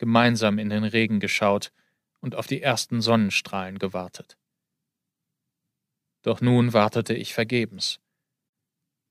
gemeinsam 0.03 0.59
in 0.59 0.69
den 0.69 0.83
Regen 0.83 1.21
geschaut 1.21 1.71
und 2.19 2.35
auf 2.35 2.45
die 2.45 2.61
ersten 2.61 2.99
Sonnenstrahlen 2.99 3.79
gewartet. 3.79 4.35
Doch 6.23 6.41
nun 6.41 6.73
wartete 6.73 7.13
ich 7.13 7.33
vergebens. 7.33 8.01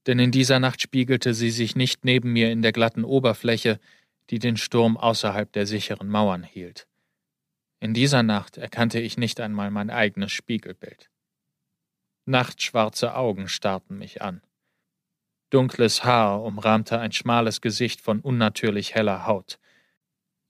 Denn 0.07 0.19
in 0.19 0.33
dieser 0.33 0.61
Nacht 0.61 0.83
spiegelte 0.83 1.33
sie 1.33 1.51
sich 1.51 1.77
nicht 1.77 2.05
neben 2.05 2.31
mir 2.35 2.53
in 2.53 2.61
der 2.61 2.73
glatten 2.73 3.05
Oberfläche, 3.05 3.81
die 4.29 4.39
den 4.39 4.59
Sturm 4.59 4.99
außerhalb 4.99 5.51
der 5.51 5.65
sicheren 5.65 6.11
Mauern 6.11 6.43
hielt. 6.43 6.87
In 7.81 7.95
dieser 7.95 8.23
Nacht 8.23 8.59
erkannte 8.59 9.01
ich 9.01 9.17
nicht 9.17 9.41
einmal 9.41 9.71
mein 9.71 9.89
eigenes 9.89 10.31
Spiegelbild. 10.33 11.09
Nachtschwarze 12.27 13.15
Augen 13.15 13.49
starrten 13.49 13.97
mich 13.97 14.21
an. 14.21 14.43
Dunkles 15.49 16.05
Haar 16.05 16.43
umrahmte 16.43 16.99
ein 16.99 17.13
schmales 17.13 17.63
Gesicht 17.63 18.03
von 18.03 18.21
unnatürlich 18.21 18.95
heller 18.95 19.25
Haut. 19.25 19.59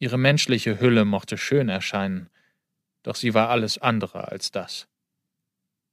Ihre 0.02 0.18
menschliche 0.18 0.80
Hülle 0.80 1.04
mochte 1.04 1.38
schön 1.38 1.68
erscheinen, 1.68 2.28
doch 3.04 3.14
sie 3.14 3.34
war 3.34 3.50
alles 3.50 3.78
andere 3.78 4.26
als 4.26 4.50
das. 4.50 4.88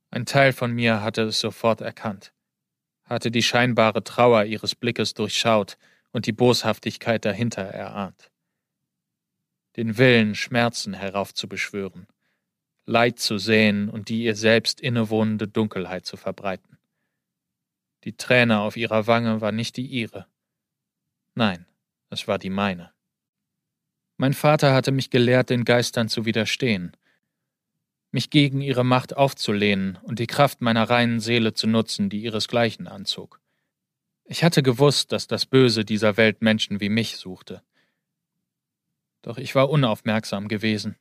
Ein 0.10 0.26
Teil 0.26 0.52
von 0.52 0.72
mir 0.72 1.04
hatte 1.04 1.22
es 1.22 1.40
sofort 1.40 1.82
erkannt, 1.82 2.34
hatte 3.04 3.30
die 3.30 3.44
scheinbare 3.44 4.04
Trauer 4.04 4.46
ihres 4.46 4.74
Blickes 4.74 5.14
durchschaut 5.14 5.78
und 6.12 6.26
die 6.26 6.32
Boshaftigkeit 6.32 7.24
dahinter 7.24 7.62
erahnt. 7.62 8.32
Den 9.76 10.00
Willen, 10.00 10.34
Schmerzen 10.34 10.96
heraufzubeschwören, 10.96 12.08
Leid 12.88 13.20
zu 13.20 13.38
säen 13.38 13.90
und 13.90 14.10
die 14.10 14.24
ihr 14.24 14.36
selbst 14.36 14.82
innewohnende 14.82 15.48
Dunkelheit 15.48 16.08
zu 16.08 16.18
verbreiten. 16.18 16.80
Die 18.06 18.18
Träne 18.18 18.62
auf 18.62 18.76
ihrer 18.76 19.06
Wange 19.06 19.40
war 19.40 19.52
nicht 19.52 19.78
die 19.78 19.86
ihre. 19.86 20.26
Nein, 21.36 21.68
es 22.10 22.28
war 22.28 22.40
die 22.40 22.50
meine. 22.50 22.92
Mein 24.22 24.34
Vater 24.34 24.74
hatte 24.74 24.92
mich 24.92 25.12
gelehrt, 25.12 25.50
den 25.50 25.64
Geistern 25.64 26.10
zu 26.10 26.26
widerstehen, 26.26 26.92
mich 28.12 28.30
gegen 28.30 28.60
ihre 28.60 28.84
Macht 28.84 29.16
aufzulehnen 29.16 29.98
und 30.04 30.20
die 30.20 30.28
Kraft 30.28 30.60
meiner 30.60 30.90
reinen 30.90 31.22
Seele 31.22 31.54
zu 31.54 31.68
nutzen, 31.68 32.10
die 32.10 32.22
ihresgleichen 32.24 32.90
anzog. 32.90 33.40
Ich 34.26 34.44
hatte 34.44 34.62
gewusst, 34.62 35.14
dass 35.14 35.28
das 35.28 35.46
Böse 35.46 35.86
dieser 35.86 36.18
Welt 36.18 36.42
Menschen 36.42 36.82
wie 36.82 36.90
mich 36.90 37.16
suchte. 37.16 37.64
Doch 39.22 39.38
ich 39.38 39.56
war 39.56 39.70
unaufmerksam 39.70 40.50
gewesen, 40.50 40.98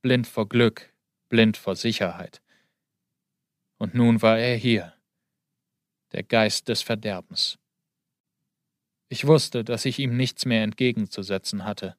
blind 0.00 0.26
vor 0.26 0.48
Glück, 0.48 0.90
blind 1.28 1.58
vor 1.58 1.76
Sicherheit. 1.76 2.40
Und 3.76 3.94
nun 3.94 4.22
war 4.22 4.38
er 4.38 4.56
hier, 4.56 4.94
der 6.12 6.22
Geist 6.22 6.68
des 6.68 6.80
Verderbens. 6.80 7.58
Ich 9.10 9.26
wusste, 9.26 9.64
dass 9.64 9.84
ich 9.84 9.98
ihm 9.98 10.16
nichts 10.16 10.46
mehr 10.46 10.62
entgegenzusetzen 10.62 11.66
hatte, 11.66 11.94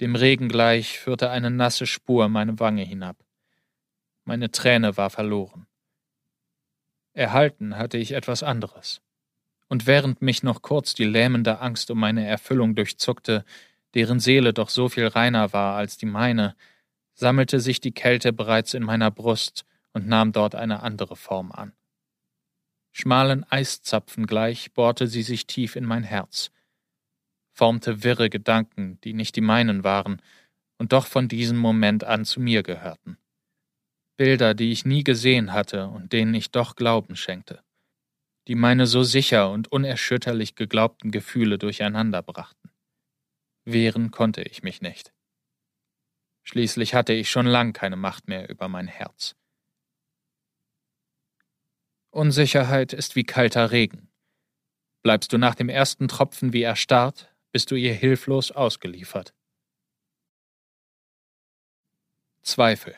dem 0.00 0.14
Regen 0.14 0.48
gleich 0.48 0.98
führte 0.98 1.30
eine 1.30 1.50
nasse 1.50 1.86
Spur 1.86 2.28
meine 2.28 2.58
Wange 2.60 2.82
hinab. 2.82 3.16
Meine 4.24 4.50
Träne 4.50 4.96
war 4.96 5.10
verloren. 5.10 5.66
Erhalten 7.12 7.78
hatte 7.78 7.96
ich 7.96 8.12
etwas 8.12 8.42
anderes. 8.42 9.00
Und 9.68 9.86
während 9.86 10.20
mich 10.22 10.42
noch 10.42 10.62
kurz 10.62 10.94
die 10.94 11.04
lähmende 11.04 11.60
Angst 11.60 11.90
um 11.90 11.98
meine 11.98 12.26
Erfüllung 12.26 12.74
durchzuckte, 12.74 13.44
deren 13.94 14.20
Seele 14.20 14.52
doch 14.52 14.68
so 14.68 14.88
viel 14.88 15.06
reiner 15.06 15.52
war 15.52 15.76
als 15.76 15.96
die 15.96 16.06
meine, 16.06 16.54
sammelte 17.14 17.60
sich 17.60 17.80
die 17.80 17.92
Kälte 17.92 18.32
bereits 18.32 18.74
in 18.74 18.82
meiner 18.82 19.10
Brust 19.10 19.64
und 19.92 20.06
nahm 20.06 20.32
dort 20.32 20.54
eine 20.54 20.82
andere 20.82 21.16
Form 21.16 21.50
an. 21.50 21.72
Schmalen 22.92 23.44
Eiszapfen 23.50 24.26
gleich 24.26 24.72
bohrte 24.72 25.06
sie 25.06 25.22
sich 25.22 25.46
tief 25.46 25.76
in 25.76 25.84
mein 25.84 26.02
Herz, 26.02 26.50
formte 27.56 28.04
wirre 28.04 28.28
Gedanken, 28.28 29.00
die 29.00 29.14
nicht 29.14 29.34
die 29.34 29.40
meinen 29.40 29.82
waren 29.82 30.20
und 30.78 30.92
doch 30.92 31.06
von 31.06 31.26
diesem 31.26 31.56
Moment 31.56 32.04
an 32.04 32.26
zu 32.26 32.38
mir 32.38 32.62
gehörten. 32.62 33.16
Bilder, 34.18 34.54
die 34.54 34.72
ich 34.72 34.84
nie 34.84 35.04
gesehen 35.04 35.52
hatte 35.52 35.88
und 35.88 36.12
denen 36.12 36.34
ich 36.34 36.50
doch 36.50 36.76
Glauben 36.76 37.16
schenkte, 37.16 37.62
die 38.46 38.54
meine 38.54 38.86
so 38.86 39.02
sicher 39.02 39.50
und 39.50 39.72
unerschütterlich 39.72 40.54
geglaubten 40.54 41.10
Gefühle 41.10 41.56
durcheinander 41.58 42.22
brachten. 42.22 42.70
Wehren 43.64 44.10
konnte 44.10 44.42
ich 44.42 44.62
mich 44.62 44.82
nicht. 44.82 45.12
Schließlich 46.44 46.94
hatte 46.94 47.14
ich 47.14 47.30
schon 47.30 47.46
lang 47.46 47.72
keine 47.72 47.96
Macht 47.96 48.28
mehr 48.28 48.48
über 48.48 48.68
mein 48.68 48.86
Herz. 48.86 49.34
Unsicherheit 52.10 52.92
ist 52.92 53.16
wie 53.16 53.24
kalter 53.24 53.70
Regen. 53.70 54.08
Bleibst 55.02 55.32
du 55.32 55.38
nach 55.38 55.54
dem 55.54 55.68
ersten 55.68 56.08
Tropfen 56.08 56.52
wie 56.52 56.62
erstarrt, 56.62 57.35
bist 57.56 57.70
du 57.70 57.74
ihr 57.74 57.94
hilflos 57.94 58.52
ausgeliefert. 58.52 59.32
Zweifel. 62.42 62.94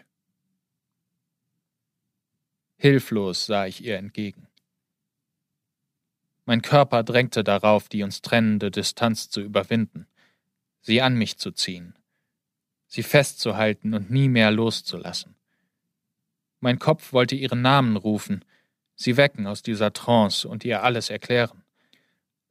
Hilflos 2.77 3.47
sah 3.47 3.67
ich 3.67 3.85
ihr 3.85 3.97
entgegen. 3.97 4.49
Mein 6.45 6.61
Körper 6.61 7.05
drängte 7.05 7.45
darauf, 7.45 7.89
die 7.89 8.03
uns 8.03 8.21
trennende 8.21 8.73
Distanz 8.73 9.31
zu 9.31 9.43
überwinden, 9.43 10.09
sie 10.81 11.03
an 11.03 11.15
mich 11.15 11.39
zu 11.39 11.53
ziehen, 11.53 11.97
sie 12.89 13.05
festzuhalten 13.05 13.95
und 13.95 14.11
nie 14.11 14.29
mehr 14.29 14.51
loszulassen. 14.51 15.37
Mein 16.59 16.81
Kopf 16.81 17.13
wollte 17.13 17.37
ihren 17.37 17.63
Namen 17.63 17.97
rufen, 17.97 18.45
sie 18.97 19.17
wecken 19.17 19.47
aus 19.47 19.63
dieser 19.63 19.93
Trance 19.93 20.49
und 20.49 20.65
ihr 20.65 20.83
alles 20.83 21.11
erklären. 21.11 21.63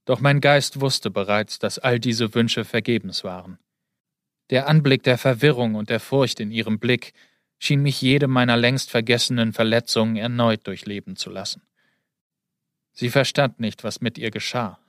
Doch 0.08 0.22
mein 0.22 0.40
Geist 0.40 0.80
wusste 0.80 1.12
bereits, 1.12 1.60
dass 1.60 1.80
all 1.80 2.00
diese 2.00 2.34
Wünsche 2.34 2.64
vergebens 2.64 3.26
waren. 3.26 3.60
Der 4.50 4.70
Anblick 4.70 5.04
der 5.04 5.18
Verwirrung 5.18 5.76
und 5.76 5.90
der 5.90 6.00
Furcht 6.00 6.40
in 6.40 6.50
ihrem 6.50 6.80
Blick 6.80 7.14
schien 7.60 7.82
mich 7.82 8.02
jede 8.02 8.28
meiner 8.28 8.56
längst 8.56 8.90
vergessenen 8.90 9.52
Verletzungen 9.52 10.16
erneut 10.16 10.66
durchleben 10.66 11.18
zu 11.18 11.30
lassen. 11.30 11.62
Sie 12.94 13.10
verstand 13.10 13.60
nicht, 13.60 13.84
was 13.84 14.00
mit 14.00 14.18
ihr 14.18 14.32
geschah. 14.32 14.80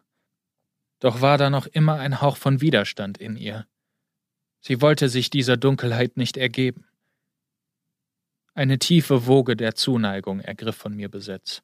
Doch 1.01 1.21
war 1.21 1.37
da 1.37 1.51
noch 1.51 1.67
immer 1.67 1.99
ein 1.99 2.21
Hauch 2.21 2.37
von 2.37 2.61
Widerstand 2.61 3.19
in 3.19 3.37
ihr. 3.37 3.67
Sie 4.61 4.81
wollte 4.81 5.09
sich 5.09 5.31
dieser 5.31 5.57
Dunkelheit 5.57 6.17
nicht 6.17 6.37
ergeben. 6.37 6.87
Eine 8.55 8.79
tiefe 8.79 9.27
Woge 9.27 9.57
der 9.57 9.75
Zuneigung 9.75 10.39
ergriff 10.39 10.77
von 10.77 10.95
mir 10.95 11.09
Besitz. 11.09 11.61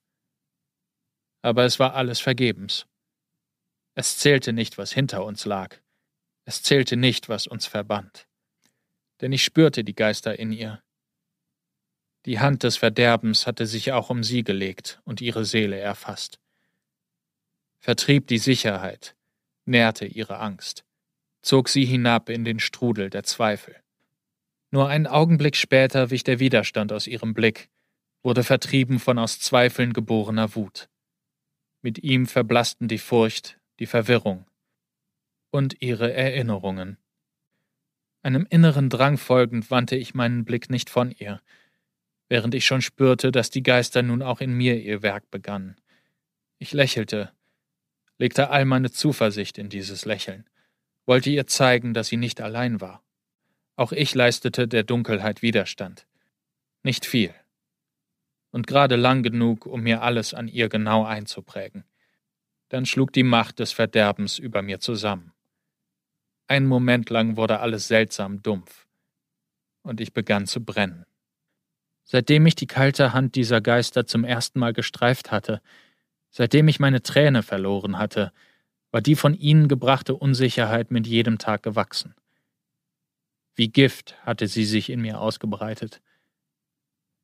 Aber 1.41 1.65
es 1.65 1.79
war 1.79 1.95
alles 1.95 2.19
vergebens. 2.19 2.87
Es 3.95 4.19
zählte 4.19 4.53
nicht, 4.53 4.77
was 4.79 4.93
hinter 4.93 5.25
uns 5.25 5.45
lag. 5.45 5.77
Es 6.45 6.63
zählte 6.63 6.97
nicht, 6.97 7.29
was 7.29 7.47
uns 7.47 7.67
verband. 7.67 8.27
Denn 9.21 9.33
ich 9.33 9.45
spürte 9.45 9.85
die 9.85 9.95
Geister 9.95 10.39
in 10.39 10.53
ihr. 10.53 10.83
Die 12.27 12.41
Hand 12.41 12.63
des 12.63 12.77
Verderbens 12.77 13.47
hatte 13.47 13.67
sich 13.67 13.93
auch 13.93 14.11
um 14.11 14.25
sie 14.25 14.43
gelegt 14.43 15.01
und 15.05 15.21
ihre 15.21 15.45
Seele 15.45 15.79
erfasst. 15.79 16.39
Vertrieb 17.79 18.27
die 18.29 18.39
Sicherheit, 18.39 19.15
nährte 19.67 20.07
ihre 20.07 20.39
Angst, 20.39 20.85
zog 21.43 21.69
sie 21.69 21.85
hinab 21.85 22.31
in 22.31 22.45
den 22.45 22.61
Strudel 22.61 23.11
der 23.11 23.25
Zweifel. 23.25 23.77
Nur 24.71 24.89
einen 24.89 25.07
Augenblick 25.07 25.55
später 25.55 26.11
wich 26.11 26.25
der 26.25 26.41
Widerstand 26.41 26.93
aus 26.93 27.07
ihrem 27.07 27.35
Blick, 27.35 27.69
wurde 28.23 28.43
vertrieben 28.43 28.99
von 28.99 29.19
aus 29.19 29.39
Zweifeln 29.39 29.93
geborener 29.93 30.55
Wut. 30.57 30.89
Mit 31.83 32.03
ihm 32.03 32.27
verblassten 32.27 32.89
die 32.89 32.99
Furcht, 32.99 33.61
die 33.79 33.87
Verwirrung 33.87 34.47
und 35.51 35.81
ihre 35.81 36.13
Erinnerungen. 36.13 36.99
Einem 38.23 38.47
inneren 38.49 38.89
Drang 38.89 39.19
folgend 39.19 39.71
wandte 39.71 39.97
ich 39.97 40.15
meinen 40.15 40.45
Blick 40.45 40.71
nicht 40.71 40.91
von 40.91 41.11
ihr, 41.11 41.41
während 42.29 42.55
ich 42.55 42.65
schon 42.65 42.83
spürte, 42.83 43.31
dass 43.31 43.51
die 43.51 43.63
Geister 43.63 44.03
nun 44.03 44.23
auch 44.23 44.41
in 44.41 44.53
mir 44.53 44.81
ihr 44.81 45.03
Werk 45.03 45.31
begannen. 45.31 45.77
Ich 46.59 46.73
lächelte, 46.73 47.33
legte 48.19 48.51
all 48.51 48.65
meine 48.65 48.91
Zuversicht 48.91 49.59
in 49.59 49.69
dieses 49.69 50.05
Lächeln, 50.05 50.49
wollte 51.07 51.31
ihr 51.31 51.47
zeigen, 51.47 51.95
dass 51.95 52.09
sie 52.09 52.17
nicht 52.17 52.41
allein 52.41 52.81
war. 52.81 53.03
Auch 53.77 53.93
ich 53.93 54.15
leistete 54.15 54.69
der 54.69 54.85
Dunkelheit 54.85 55.43
Widerstand. 55.43 56.07
Nicht 56.83 57.07
viel. 57.07 57.35
Und 58.51 58.67
gerade 58.67 58.97
lang 58.97 59.23
genug, 59.23 59.67
um 59.67 59.83
mir 59.83 60.03
alles 60.03 60.33
an 60.33 60.49
ihr 60.49 60.69
genau 60.69 61.05
einzuprägen. 61.05 61.85
Dann 62.69 62.87
schlug 62.87 63.13
die 63.13 63.23
Macht 63.23 63.59
des 63.59 63.73
Verderbens 63.73 64.39
über 64.39 64.63
mir 64.63 64.81
zusammen. 64.81 65.33
Einen 66.47 66.67
Moment 66.67 67.11
lang 67.11 67.37
wurde 67.37 67.61
alles 67.61 67.89
seltsam 67.89 68.43
dumpf, 68.43 68.87
und 69.83 70.01
ich 70.01 70.13
begann 70.13 70.47
zu 70.47 70.65
brennen. 70.65 71.07
Seitdem 72.05 72.45
ich 72.47 72.55
die 72.55 72.67
kalte 72.67 73.13
Hand 73.15 73.35
dieser 73.35 73.61
Geister 73.61 74.07
zum 74.07 74.25
ersten 74.25 74.59
Mal 74.59 74.73
gestreift 74.73 75.31
hatte, 75.31 75.63
seitdem 76.31 76.69
ich 76.69 76.81
meine 76.81 77.03
Träne 77.03 77.43
verloren 77.43 77.99
hatte, 77.99 78.33
war 78.91 79.01
die 79.01 79.17
von 79.17 79.35
ihnen 79.35 79.69
gebrachte 79.69 80.15
Unsicherheit 80.15 80.91
mit 80.91 81.07
jedem 81.07 81.39
Tag 81.39 81.63
gewachsen. 81.63 82.15
Wie 83.57 83.69
Gift 83.69 84.17
hatte 84.25 84.47
sie 84.47 84.65
sich 84.65 84.91
in 84.91 85.01
mir 85.01 85.21
ausgebreitet. 85.21 86.03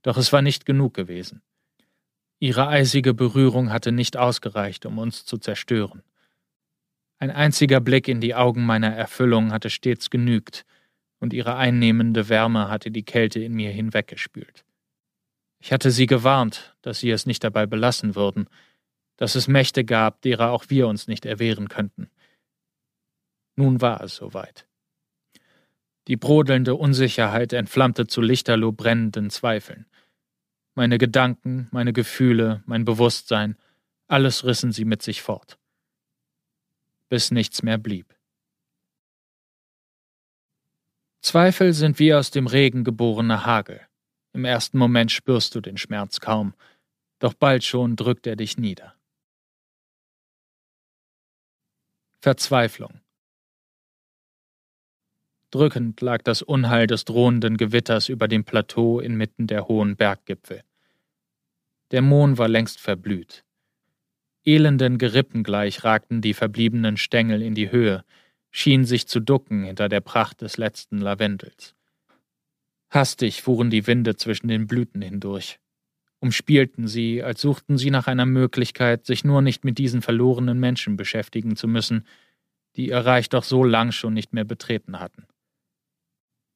Doch 0.03 0.17
es 0.17 0.33
war 0.33 0.43
nicht 0.43 0.65
genug 0.65 0.95
gewesen. 0.95 1.43
Ihre 2.43 2.69
eisige 2.69 3.13
Berührung 3.13 3.71
hatte 3.71 3.93
nicht 3.93 4.17
ausgereicht, 4.17 4.87
um 4.87 4.97
uns 4.97 5.27
zu 5.27 5.37
zerstören. 5.37 6.03
Ein 7.19 7.31
einziger 7.31 7.81
Blick 7.81 8.09
in 8.09 8.23
die 8.23 8.35
Augen 8.35 8.65
meiner 8.65 8.89
Erfüllung 8.89 9.53
hatte 9.53 9.69
stets 9.69 10.09
genügt, 10.09 10.65
und 11.19 11.35
ihre 11.35 11.57
einnehmende 11.57 12.31
Wärme 12.31 12.71
hatte 12.71 12.91
die 12.91 13.03
Kälte 13.03 13.41
in 13.41 13.53
mir 13.53 13.71
hinweggespült. 13.71 14.65
Ich 15.59 15.71
hatte 15.71 15.91
sie 15.91 16.07
gewarnt, 16.07 16.75
dass 16.81 17.01
sie 17.01 17.11
es 17.11 17.27
nicht 17.27 17.45
dabei 17.45 17.67
belassen 17.67 18.15
würden, 18.15 18.49
dass 19.19 19.35
es 19.35 19.47
Mächte 19.47 19.85
gab, 19.85 20.23
derer 20.23 20.51
auch 20.51 20.65
wir 20.69 20.89
uns 20.89 21.09
nicht 21.09 21.27
erwehren 21.27 21.69
könnten. 21.69 22.09
Nun 23.55 23.83
war 23.83 24.03
es 24.03 24.17
soweit. 24.17 24.67
Die 26.09 26.17
brodelnde 26.17 26.75
Unsicherheit 26.75 27.53
entflammte 27.53 28.07
zu 28.07 28.23
lichterloh 28.23 28.73
brennenden 28.73 29.29
Zweifeln. 29.29 29.85
Meine 30.75 30.99
Gedanken, 30.99 31.69
meine 31.73 31.93
Gefühle, 31.93 32.63
mein 32.67 32.85
Bewusstsein, 32.85 33.57
alles 34.07 34.45
rissen 34.45 34.73
sie 34.73 34.85
mit 34.85 35.03
sich 35.03 35.23
fort. 35.23 35.59
Bis 37.09 37.31
nichts 37.31 37.63
mehr 37.63 37.79
blieb. 37.79 38.15
Zweifel 41.23 41.75
sind 41.75 41.99
wie 41.99 42.15
aus 42.15 42.31
dem 42.31 42.47
Regen 42.47 42.83
geborener 42.83 43.45
Hagel. 43.45 43.81
Im 44.33 44.45
ersten 44.45 44.79
Moment 44.79 45.13
spürst 45.13 45.55
du 45.55 45.61
den 45.61 45.77
Schmerz 45.77 46.21
kaum, 46.21 46.55
doch 47.19 47.35
bald 47.35 47.65
schon 47.65 47.97
drückt 47.97 48.27
er 48.27 48.37
dich 48.37 48.57
nieder. 48.57 48.95
Verzweiflung. 52.21 53.00
Drückend 55.51 56.01
lag 56.01 56.23
das 56.23 56.43
Unheil 56.43 56.87
des 56.87 57.05
drohenden 57.05 57.57
Gewitters 57.57 58.09
über 58.09 58.29
dem 58.29 58.45
Plateau 58.45 59.01
inmitten 59.01 59.49
der 59.49 59.67
hohen 59.67 59.97
Berggipfel. 59.97 60.63
Der 61.91 62.03
Mohn 62.03 62.39
war 62.39 62.49
längst 62.49 62.81
verblüht. 62.81 63.45
Elenden 64.45 64.99
Gerippen 64.99 65.43
gleich 65.43 65.83
ragten 65.83 66.21
die 66.21 66.35
verbliebenen 66.35 66.97
Stängel 66.97 67.43
in 67.43 67.55
die 67.55 67.73
Höhe, 67.73 68.05
schienen 68.51 68.85
sich 68.85 69.09
zu 69.09 69.19
ducken 69.19 69.65
hinter 69.65 69.89
der 69.89 70.01
Pracht 70.01 70.41
des 70.41 70.57
letzten 70.57 70.99
Lavendels. 70.99 71.75
Hastig 72.89 73.43
fuhren 73.43 73.71
die 73.71 73.87
Winde 73.87 74.17
zwischen 74.17 74.49
den 74.49 74.67
Blüten 74.67 75.03
hindurch, 75.03 75.59
umspielten 76.21 76.87
sie, 76.87 77.23
als 77.23 77.41
suchten 77.41 77.77
sie 77.77 77.91
nach 77.91 78.07
einer 78.07 78.27
Möglichkeit, 78.27 79.05
sich 79.05 79.25
nur 79.25 79.43
nicht 79.43 79.65
mit 79.65 79.79
diesen 79.79 80.01
verlorenen 80.03 80.61
Menschen 80.61 80.97
beschäftigen 80.97 81.57
zu 81.57 81.67
müssen, 81.67 82.07
die 82.77 82.89
ihr 82.89 82.99
Reich 82.99 83.29
doch 83.29 83.45
so 83.45 83.65
lang 83.65 83.93
schon 83.93 84.15
nicht 84.15 84.33
mehr 84.33 84.45
betreten 84.45 85.01
hatten. 85.01 85.27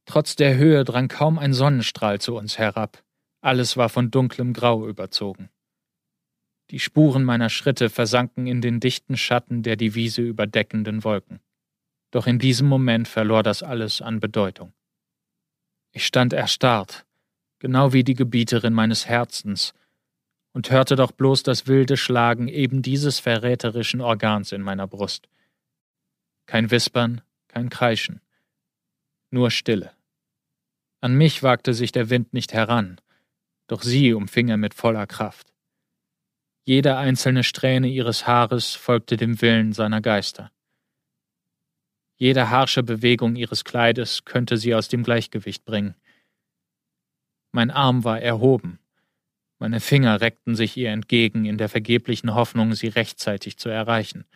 Trotz 0.06 0.36
der 0.36 0.56
Höhe 0.56 0.84
drang 0.84 1.08
kaum 1.08 1.38
ein 1.38 1.54
Sonnenstrahl 1.54 2.20
zu 2.20 2.36
uns 2.36 2.58
herab, 2.58 3.02
alles 3.40 3.76
war 3.76 3.88
von 3.88 4.10
dunklem 4.10 4.52
Grau 4.52 4.86
überzogen. 4.86 5.50
Die 6.70 6.80
Spuren 6.80 7.24
meiner 7.24 7.50
Schritte 7.50 7.90
versanken 7.90 8.46
in 8.46 8.60
den 8.60 8.80
dichten 8.80 9.16
Schatten 9.16 9.62
der 9.62 9.76
die 9.76 9.94
Wiese 9.94 10.22
überdeckenden 10.22 11.04
Wolken. 11.04 11.40
Doch 12.10 12.26
in 12.26 12.38
diesem 12.38 12.68
Moment 12.68 13.06
verlor 13.06 13.42
das 13.42 13.62
alles 13.62 14.00
an 14.00 14.20
Bedeutung. 14.20 14.72
Ich 15.92 16.06
stand 16.06 16.32
erstarrt, 16.32 17.04
genau 17.58 17.92
wie 17.92 18.04
die 18.04 18.14
Gebieterin 18.14 18.72
meines 18.72 19.06
Herzens, 19.06 19.74
und 20.52 20.70
hörte 20.70 20.96
doch 20.96 21.12
bloß 21.12 21.42
das 21.42 21.66
wilde 21.66 21.96
Schlagen 21.96 22.48
eben 22.48 22.80
dieses 22.80 23.18
verräterischen 23.18 24.00
Organs 24.00 24.52
in 24.52 24.62
meiner 24.62 24.86
Brust. 24.86 25.28
Kein 26.46 26.70
Wispern, 26.70 27.20
kein 27.48 27.68
Kreischen, 27.70 28.20
nur 29.34 29.50
Stille. 29.50 29.92
An 31.02 31.14
mich 31.14 31.42
wagte 31.42 31.74
sich 31.74 31.92
der 31.92 32.08
Wind 32.08 32.32
nicht 32.32 32.54
heran, 32.54 32.98
doch 33.66 33.82
sie 33.82 34.14
umfing 34.14 34.48
er 34.48 34.56
mit 34.56 34.72
voller 34.72 35.06
Kraft. 35.06 35.52
Jede 36.64 36.96
einzelne 36.96 37.44
Strähne 37.44 37.88
ihres 37.88 38.26
Haares 38.26 38.74
folgte 38.74 39.18
dem 39.18 39.42
Willen 39.42 39.74
seiner 39.74 40.00
Geister. 40.00 40.50
Jede 42.16 42.48
harsche 42.48 42.82
Bewegung 42.82 43.36
ihres 43.36 43.64
Kleides 43.64 44.24
könnte 44.24 44.56
sie 44.56 44.74
aus 44.74 44.88
dem 44.88 45.02
Gleichgewicht 45.02 45.66
bringen. 45.66 45.94
Mein 47.52 47.70
Arm 47.70 48.04
war 48.04 48.18
erhoben, 48.20 48.78
meine 49.64 49.80
Finger 49.80 50.20
reckten 50.20 50.56
sich 50.56 50.76
ihr 50.76 50.90
entgegen 50.90 51.44
in 51.46 51.58
der 51.58 51.70
vergeblichen 51.70 52.34
Hoffnung, 52.34 52.74
sie 52.74 52.88
rechtzeitig 52.88 53.56
zu 53.56 53.68
erreichen. 53.68 54.26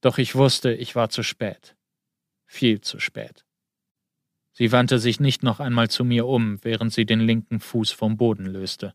Doch 0.00 0.18
ich 0.18 0.34
wusste, 0.34 0.72
ich 0.72 0.96
war 0.96 1.10
zu 1.10 1.22
spät. 1.22 1.76
Viel 2.46 2.80
zu 2.80 2.98
spät. 2.98 3.44
Sie 4.52 4.72
wandte 4.72 4.98
sich 4.98 5.20
nicht 5.20 5.42
noch 5.42 5.60
einmal 5.60 5.88
zu 5.88 6.04
mir 6.04 6.26
um, 6.26 6.62
während 6.64 6.92
sie 6.92 7.06
den 7.06 7.20
linken 7.20 7.60
Fuß 7.60 7.92
vom 7.92 8.16
Boden 8.16 8.46
löste, 8.46 8.94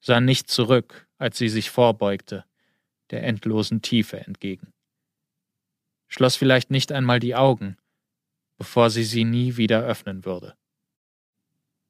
sah 0.00 0.20
nicht 0.20 0.48
zurück, 0.48 1.08
als 1.18 1.38
sie 1.38 1.48
sich 1.48 1.70
vorbeugte, 1.70 2.44
der 3.10 3.24
endlosen 3.24 3.82
Tiefe 3.82 4.20
entgegen, 4.20 4.72
schloss 6.08 6.36
vielleicht 6.36 6.70
nicht 6.70 6.92
einmal 6.92 7.20
die 7.20 7.34
Augen, 7.34 7.76
bevor 8.56 8.90
sie 8.90 9.04
sie 9.04 9.24
nie 9.24 9.56
wieder 9.56 9.84
öffnen 9.84 10.24
würde. 10.24 10.56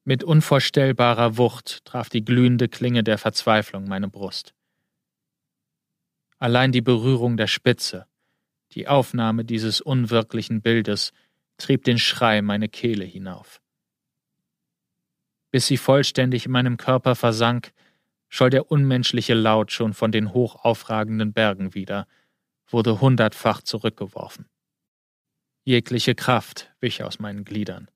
Mit 0.03 0.23
unvorstellbarer 0.23 1.37
Wucht 1.37 1.83
traf 1.85 2.09
die 2.09 2.23
glühende 2.23 2.69
Klinge 2.69 3.03
der 3.03 3.17
Verzweiflung 3.17 3.87
meine 3.87 4.07
Brust. 4.07 4.53
Allein 6.39 6.71
die 6.71 6.81
Berührung 6.81 7.35
der 7.35 7.47
Spitze, 7.47 8.07
die 8.71 8.87
Aufnahme 8.87 9.43
dieses 9.43 9.81
unwirklichen 9.81 10.61
Bildes 10.61 11.11
trieb 11.57 11.83
den 11.83 11.97
Schrei 11.97 12.41
meine 12.41 12.69
Kehle 12.69 13.05
hinauf. 13.05 13.61
Bis 15.51 15.67
sie 15.67 15.77
vollständig 15.77 16.45
in 16.45 16.51
meinem 16.51 16.77
Körper 16.77 17.15
versank, 17.15 17.71
scholl 18.29 18.49
der 18.49 18.71
unmenschliche 18.71 19.33
Laut 19.33 19.71
schon 19.71 19.93
von 19.93 20.11
den 20.11 20.33
hoch 20.33 20.63
aufragenden 20.63 21.33
Bergen 21.33 21.73
wieder, 21.73 22.07
wurde 22.67 23.01
hundertfach 23.01 23.61
zurückgeworfen. 23.61 24.47
Jegliche 25.63 26.15
Kraft 26.15 26.73
wich 26.79 27.03
aus 27.03 27.19
meinen 27.19 27.43
Gliedern. 27.43 27.89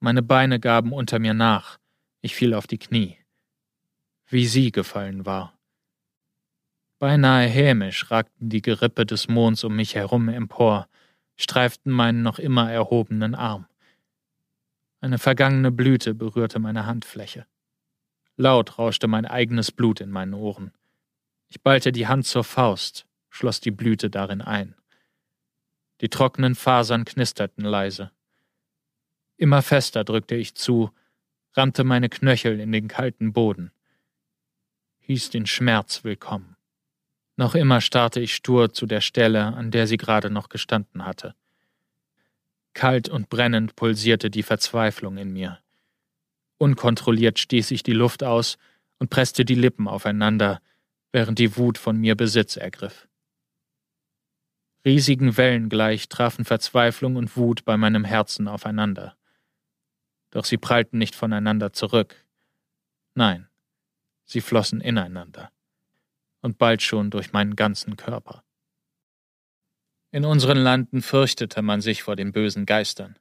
Meine 0.00 0.22
Beine 0.22 0.58
gaben 0.58 0.92
unter 0.92 1.18
mir 1.18 1.34
nach, 1.34 1.78
ich 2.20 2.34
fiel 2.34 2.54
auf 2.54 2.66
die 2.66 2.78
Knie. 2.78 3.18
Wie 4.26 4.46
sie 4.46 4.72
gefallen 4.72 5.26
war. 5.26 5.58
Beinahe 6.98 7.46
hämisch 7.48 8.10
ragten 8.10 8.48
die 8.48 8.62
Gerippe 8.62 9.04
des 9.04 9.28
Monds 9.28 9.64
um 9.64 9.76
mich 9.76 9.94
herum 9.94 10.28
empor, 10.28 10.88
streiften 11.36 11.92
meinen 11.92 12.22
noch 12.22 12.38
immer 12.38 12.70
erhobenen 12.70 13.34
Arm. 13.34 13.66
Eine 15.00 15.18
vergangene 15.18 15.72
Blüte 15.72 16.14
berührte 16.14 16.58
meine 16.58 16.86
Handfläche. 16.86 17.46
Laut 18.36 18.78
rauschte 18.78 19.08
mein 19.08 19.26
eigenes 19.26 19.72
Blut 19.72 20.00
in 20.00 20.10
meinen 20.10 20.34
Ohren. 20.34 20.72
Ich 21.48 21.60
ballte 21.60 21.92
die 21.92 22.06
Hand 22.06 22.26
zur 22.26 22.44
Faust, 22.44 23.06
schloss 23.28 23.60
die 23.60 23.70
Blüte 23.70 24.10
darin 24.10 24.40
ein. 24.40 24.74
Die 26.00 26.08
trockenen 26.08 26.54
Fasern 26.54 27.04
knisterten 27.04 27.64
leise. 27.64 28.10
Immer 29.36 29.62
fester 29.62 30.04
drückte 30.04 30.34
ich 30.34 30.54
zu, 30.54 30.90
rammte 31.54 31.84
meine 31.84 32.08
Knöchel 32.08 32.60
in 32.60 32.72
den 32.72 32.88
kalten 32.88 33.32
Boden, 33.32 33.72
hieß 35.00 35.30
den 35.30 35.46
Schmerz 35.46 36.04
willkommen. 36.04 36.51
Noch 37.42 37.56
immer 37.56 37.80
starrte 37.80 38.20
ich 38.20 38.36
stur 38.36 38.72
zu 38.72 38.86
der 38.86 39.00
Stelle, 39.00 39.42
an 39.42 39.72
der 39.72 39.88
sie 39.88 39.96
gerade 39.96 40.30
noch 40.30 40.48
gestanden 40.48 41.04
hatte. 41.04 41.34
Kalt 42.72 43.08
und 43.08 43.30
brennend 43.30 43.74
pulsierte 43.74 44.30
die 44.30 44.44
Verzweiflung 44.44 45.16
in 45.16 45.32
mir. 45.32 45.58
Unkontrolliert 46.58 47.40
stieß 47.40 47.72
ich 47.72 47.82
die 47.82 47.94
Luft 47.94 48.22
aus 48.22 48.58
und 49.00 49.10
presste 49.10 49.44
die 49.44 49.56
Lippen 49.56 49.88
aufeinander, 49.88 50.60
während 51.10 51.40
die 51.40 51.56
Wut 51.56 51.78
von 51.78 51.96
mir 51.96 52.14
Besitz 52.14 52.56
ergriff. 52.56 53.08
Riesigen 54.84 55.36
Wellen 55.36 55.68
gleich 55.68 56.08
trafen 56.08 56.44
Verzweiflung 56.44 57.16
und 57.16 57.36
Wut 57.36 57.64
bei 57.64 57.76
meinem 57.76 58.04
Herzen 58.04 58.46
aufeinander. 58.46 59.16
Doch 60.30 60.44
sie 60.44 60.58
prallten 60.58 60.96
nicht 60.96 61.16
voneinander 61.16 61.72
zurück. 61.72 62.24
Nein, 63.16 63.48
sie 64.26 64.40
flossen 64.40 64.80
ineinander 64.80 65.50
und 66.42 66.58
bald 66.58 66.82
schon 66.82 67.10
durch 67.10 67.32
meinen 67.32 67.56
ganzen 67.56 67.96
Körper. 67.96 68.44
In 70.10 70.26
unseren 70.26 70.58
Landen 70.58 71.00
fürchtete 71.00 71.62
man 71.62 71.80
sich 71.80 72.02
vor 72.02 72.16
den 72.16 72.32
bösen 72.32 72.66
Geistern, 72.66 73.18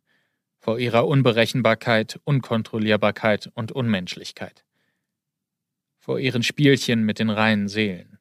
vor 0.60 0.78
ihrer 0.78 1.08
Unberechenbarkeit, 1.08 2.20
Unkontrollierbarkeit 2.26 3.50
und 3.54 3.72
Unmenschlichkeit, 3.72 4.66
vor 6.00 6.20
ihren 6.20 6.44
Spielchen 6.44 7.04
mit 7.06 7.20
den 7.20 7.30
reinen 7.30 7.70
Seelen. 7.70 8.20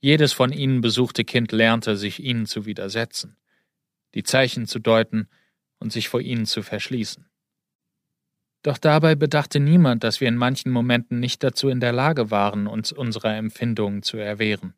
Jedes 0.00 0.32
von 0.32 0.52
ihnen 0.52 0.80
besuchte 0.82 1.24
Kind 1.24 1.52
lernte, 1.52 1.96
sich 1.96 2.20
ihnen 2.20 2.44
zu 2.44 2.66
widersetzen, 2.66 3.38
die 4.14 4.24
Zeichen 4.24 4.66
zu 4.66 4.78
deuten 4.78 5.28
und 5.78 5.92
sich 5.92 6.08
vor 6.08 6.20
ihnen 6.20 6.44
zu 6.44 6.62
verschließen. 6.62 7.31
Doch 8.62 8.78
dabei 8.78 9.16
bedachte 9.16 9.58
niemand, 9.58 10.04
dass 10.04 10.20
wir 10.20 10.28
in 10.28 10.36
manchen 10.36 10.70
Momenten 10.70 11.18
nicht 11.18 11.42
dazu 11.42 11.68
in 11.68 11.80
der 11.80 11.92
Lage 11.92 12.30
waren, 12.30 12.68
uns 12.68 12.92
unserer 12.92 13.36
Empfindungen 13.36 14.02
zu 14.02 14.18
erwehren. 14.18 14.74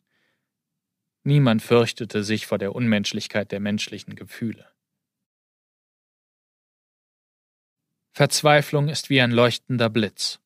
Niemand 1.22 1.62
fürchtete 1.62 2.24
sich 2.24 2.46
vor 2.46 2.58
der 2.58 2.74
Unmenschlichkeit 2.74 3.52
der 3.52 3.60
menschlichen 3.60 4.14
Gefühle. 4.14 4.66
Verzweiflung 8.12 8.88
ist 8.88 9.10
wie 9.10 9.20
ein 9.20 9.32
leuchtender 9.32 9.90
Blitz. 9.90 10.40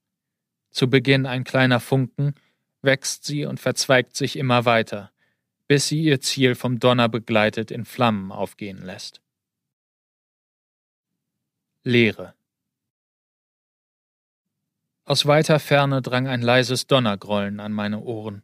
Zu 0.71 0.89
Beginn 0.89 1.27
ein 1.27 1.45
kleiner 1.45 1.81
Funken, 1.81 2.35
wächst 2.83 3.25
sie 3.25 3.45
und 3.45 3.61
verzweigt 3.61 4.17
sich 4.17 4.37
immer 4.37 4.65
weiter, 4.65 5.13
bis 5.67 5.89
sie 5.89 6.03
ihr 6.03 6.21
Ziel 6.21 6.55
vom 6.55 6.81
Donner 6.81 7.09
begleitet 7.09 7.71
in 7.71 7.85
Flammen 7.85 8.33
aufgehen 8.33 8.83
lässt. 8.83 9.21
Leere 11.85 12.38
aus 15.09 15.25
weiter 15.25 15.59
Ferne 15.59 16.03
drang 16.03 16.29
ein 16.29 16.43
leises 16.43 16.87
Donnergrollen 16.87 17.61
an 17.61 17.73
meine 17.73 18.01
Ohren. 18.01 18.43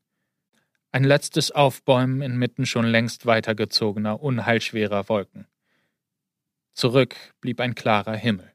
Ein 0.92 1.05
letztes 1.05 1.50
Aufbäumen 1.50 2.22
inmitten 2.22 2.64
schon 2.64 2.87
längst 2.87 3.27
weitergezogener, 3.27 4.22
unheilschwerer 4.22 5.11
Wolken. 5.11 5.46
Zurück 6.72 7.16
blieb 7.42 7.61
ein 7.61 7.74
klarer 7.74 8.16
Himmel. 8.16 8.50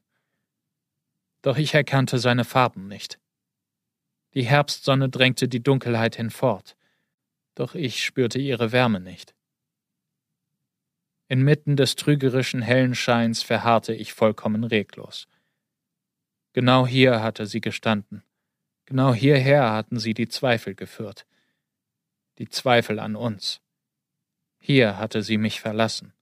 Doch 1.42 1.56
ich 1.56 1.72
erkannte 1.72 2.18
seine 2.18 2.44
Farben 2.44 2.88
nicht. 2.88 3.20
Die 4.34 4.44
Herbstsonne 4.44 5.08
drängte 5.08 5.46
die 5.46 5.62
Dunkelheit 5.62 6.16
hinfort, 6.16 6.76
doch 7.54 7.76
ich 7.76 8.04
spürte 8.04 8.40
ihre 8.40 8.72
Wärme 8.72 8.98
nicht. 8.98 9.36
Inmitten 11.28 11.76
des 11.76 11.94
trügerischen 11.94 12.60
hellen 12.60 12.96
Scheins 12.96 13.44
verharrte 13.44 13.94
ich 13.94 14.14
vollkommen 14.14 14.64
reglos. 14.64 15.28
Genau 16.52 16.86
hier 16.86 17.22
hatte 17.22 17.46
sie 17.46 17.60
gestanden. 17.60 18.22
Genau 18.86 19.14
hierher 19.14 19.70
hatten 19.70 19.98
sie 19.98 20.14
die 20.14 20.28
Zweifel 20.28 20.74
geführt. 20.74 21.26
Die 22.38 22.48
Zweifel 22.48 22.98
an 22.98 23.14
uns. 23.14 23.60
Hier 24.58 24.98
hatte 24.98 25.22
sie 25.22 25.38
mich 25.38 25.60
verlassen. 25.60 26.12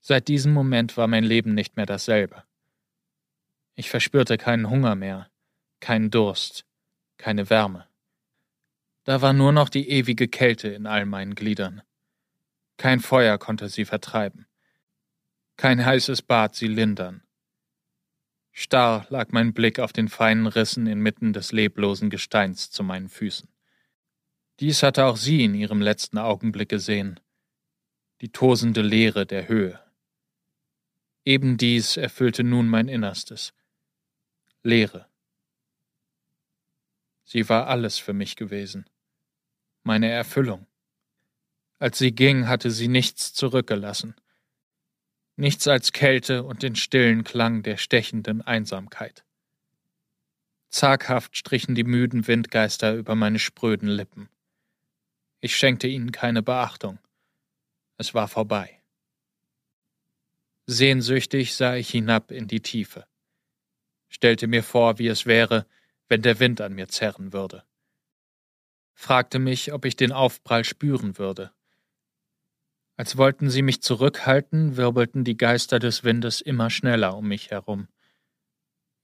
Seit 0.00 0.28
diesem 0.28 0.52
Moment 0.52 0.96
war 0.96 1.06
mein 1.06 1.24
Leben 1.24 1.54
nicht 1.54 1.76
mehr 1.76 1.84
dasselbe. 1.84 2.44
Ich 3.74 3.90
verspürte 3.90 4.38
keinen 4.38 4.70
Hunger 4.70 4.94
mehr, 4.94 5.30
keinen 5.80 6.10
Durst, 6.10 6.64
keine 7.18 7.50
Wärme. 7.50 7.86
Da 9.04 9.20
war 9.20 9.32
nur 9.32 9.52
noch 9.52 9.68
die 9.68 9.88
ewige 9.90 10.28
Kälte 10.28 10.68
in 10.68 10.86
all 10.86 11.06
meinen 11.06 11.34
Gliedern. 11.34 11.82
Kein 12.78 13.00
Feuer 13.00 13.38
konnte 13.38 13.68
sie 13.68 13.84
vertreiben. 13.84 14.46
Kein 15.56 15.84
heißes 15.84 16.22
Bad 16.22 16.54
sie 16.54 16.68
lindern. 16.68 17.25
Starr 18.58 19.06
lag 19.10 19.32
mein 19.32 19.52
Blick 19.52 19.78
auf 19.78 19.92
den 19.92 20.08
feinen 20.08 20.46
Rissen 20.46 20.86
inmitten 20.86 21.34
des 21.34 21.52
leblosen 21.52 22.08
Gesteins 22.08 22.70
zu 22.70 22.82
meinen 22.82 23.10
Füßen. 23.10 23.50
Dies 24.60 24.82
hatte 24.82 25.04
auch 25.04 25.18
sie 25.18 25.44
in 25.44 25.54
ihrem 25.54 25.82
letzten 25.82 26.16
Augenblick 26.16 26.70
gesehen. 26.70 27.20
Die 28.22 28.30
tosende 28.30 28.80
Leere 28.80 29.26
der 29.26 29.46
Höhe. 29.48 29.78
Eben 31.22 31.58
dies 31.58 31.98
erfüllte 31.98 32.44
nun 32.44 32.66
mein 32.66 32.88
Innerstes. 32.88 33.52
Leere. 34.62 35.06
Sie 37.24 37.50
war 37.50 37.66
alles 37.66 37.98
für 37.98 38.14
mich 38.14 38.36
gewesen. 38.36 38.88
Meine 39.82 40.08
Erfüllung. 40.08 40.66
Als 41.78 41.98
sie 41.98 42.12
ging, 42.12 42.48
hatte 42.48 42.70
sie 42.70 42.88
nichts 42.88 43.34
zurückgelassen. 43.34 44.16
Nichts 45.36 45.68
als 45.68 45.92
Kälte 45.92 46.44
und 46.44 46.62
den 46.62 46.76
stillen 46.76 47.22
Klang 47.22 47.62
der 47.62 47.76
stechenden 47.76 48.40
Einsamkeit. 48.40 49.24
Zaghaft 50.70 51.36
strichen 51.36 51.74
die 51.74 51.84
müden 51.84 52.26
Windgeister 52.26 52.94
über 52.94 53.14
meine 53.14 53.38
spröden 53.38 53.88
Lippen. 53.88 54.30
Ich 55.40 55.56
schenkte 55.56 55.88
ihnen 55.88 56.10
keine 56.10 56.42
Beachtung. 56.42 56.98
Es 57.98 58.14
war 58.14 58.28
vorbei. 58.28 58.82
Sehnsüchtig 60.66 61.54
sah 61.54 61.76
ich 61.76 61.90
hinab 61.90 62.30
in 62.30 62.48
die 62.48 62.60
Tiefe, 62.60 63.06
stellte 64.08 64.48
mir 64.48 64.62
vor, 64.62 64.98
wie 64.98 65.06
es 65.06 65.24
wäre, 65.24 65.66
wenn 66.08 66.22
der 66.22 66.40
Wind 66.40 66.60
an 66.60 66.74
mir 66.74 66.88
zerren 66.88 67.32
würde. 67.32 67.62
Fragte 68.94 69.38
mich, 69.38 69.72
ob 69.72 69.84
ich 69.84 69.96
den 69.96 70.12
Aufprall 70.12 70.64
spüren 70.64 71.18
würde. 71.18 71.52
Als 72.96 73.18
wollten 73.18 73.50
sie 73.50 73.60
mich 73.60 73.82
zurückhalten, 73.82 74.78
wirbelten 74.78 75.22
die 75.22 75.36
Geister 75.36 75.78
des 75.78 76.02
Windes 76.02 76.40
immer 76.40 76.70
schneller 76.70 77.16
um 77.16 77.28
mich 77.28 77.50
herum. 77.50 77.88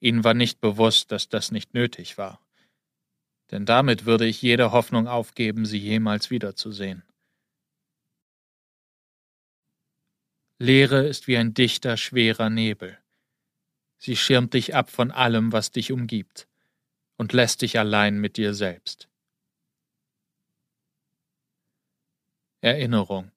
Ihnen 0.01 0.25
war 0.25 0.33
nicht 0.33 0.61
bewusst, 0.61 1.13
dass 1.13 1.29
das 1.29 1.53
nicht 1.53 1.75
nötig 1.75 2.17
war. 2.17 2.41
Denn 3.51 3.67
damit 3.67 4.07
würde 4.07 4.27
ich 4.27 4.41
jede 4.41 4.73
Hoffnung 4.73 5.09
aufgeben, 5.09 5.67
sie 5.67 5.79
jemals 5.79 6.31
wiederzusehen. 6.31 7.03
Leere 10.59 11.07
ist 11.07 11.29
wie 11.29 11.37
ein 11.37 11.53
dichter, 11.53 11.99
schwerer 11.99 12.49
Nebel. 12.49 12.99
Sie 13.99 14.17
schirmt 14.17 14.55
dich 14.55 14.75
ab 14.75 14.91
von 14.91 15.11
allem, 15.11 15.53
was 15.53 15.71
dich 15.71 15.93
umgibt 15.93 16.49
und 17.19 17.35
lässt 17.35 17.61
dich 17.61 17.79
allein 17.79 18.19
mit 18.19 18.39
dir 18.39 18.55
selbst. 18.55 19.09
Erinnerung 22.63 23.31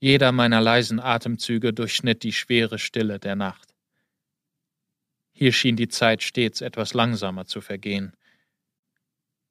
Jeder 0.00 0.32
meiner 0.32 0.60
leisen 0.60 1.00
Atemzüge 1.00 1.72
durchschnitt 1.72 2.22
die 2.22 2.32
schwere 2.32 2.78
Stille 2.78 3.18
der 3.18 3.36
Nacht. 3.36 3.74
Hier 5.32 5.52
schien 5.52 5.76
die 5.76 5.88
Zeit 5.88 6.22
stets 6.22 6.60
etwas 6.60 6.94
langsamer 6.94 7.46
zu 7.46 7.60
vergehen. 7.60 8.16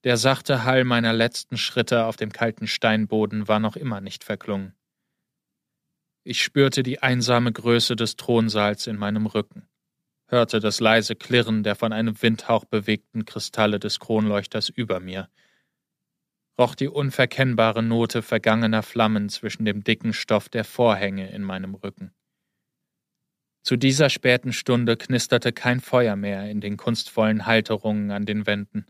Der 0.04 0.18
sachte 0.18 0.64
Hall 0.64 0.84
meiner 0.84 1.14
letzten 1.14 1.58
Schritte 1.58 2.06
auf 2.06 2.16
dem 2.16 2.32
kalten 2.32 2.68
Steinboden 2.68 3.48
war 3.48 3.60
noch 3.60 3.76
immer 3.76 4.00
nicht 4.00 4.24
verklungen. 4.24 4.74
Ich 6.24 6.44
spürte 6.44 6.84
die 6.84 7.02
einsame 7.02 7.52
Größe 7.52 7.96
des 7.96 8.16
Thronsaals 8.16 8.88
in 8.88 8.98
meinem 8.98 9.26
Rücken 9.26 9.68
hörte 10.28 10.60
das 10.60 10.80
leise 10.80 11.16
Klirren 11.16 11.64
der 11.64 11.76
von 11.76 11.94
einem 11.94 12.22
Windhauch 12.22 12.66
bewegten 12.66 13.26
Kristalle 13.26 13.80
des 13.80 14.00
Kronleuchters 14.00 14.70
über 14.70 15.00
mir, 15.00 15.30
roch 16.58 16.76
die 16.76 16.88
unverkennbare 16.88 17.84
Note 17.84 18.22
vergangener 18.22 18.84
Flammen 18.84 19.30
zwischen 19.30 19.66
dem 19.66 19.84
dicken 19.84 20.14
Stoff 20.14 20.50
der 20.50 20.64
Vorhänge 20.64 21.30
in 21.30 21.44
meinem 21.44 21.76
Rücken. 21.76 22.14
Zu 23.64 23.76
dieser 23.76 24.10
späten 24.10 24.54
Stunde 24.54 24.98
knisterte 24.98 25.52
kein 25.52 25.82
Feuer 25.82 26.16
mehr 26.16 26.50
in 26.50 26.62
den 26.62 26.78
kunstvollen 26.78 27.46
Halterungen 27.46 28.12
an 28.12 28.26
den 28.26 28.48
Wänden. 28.48 28.86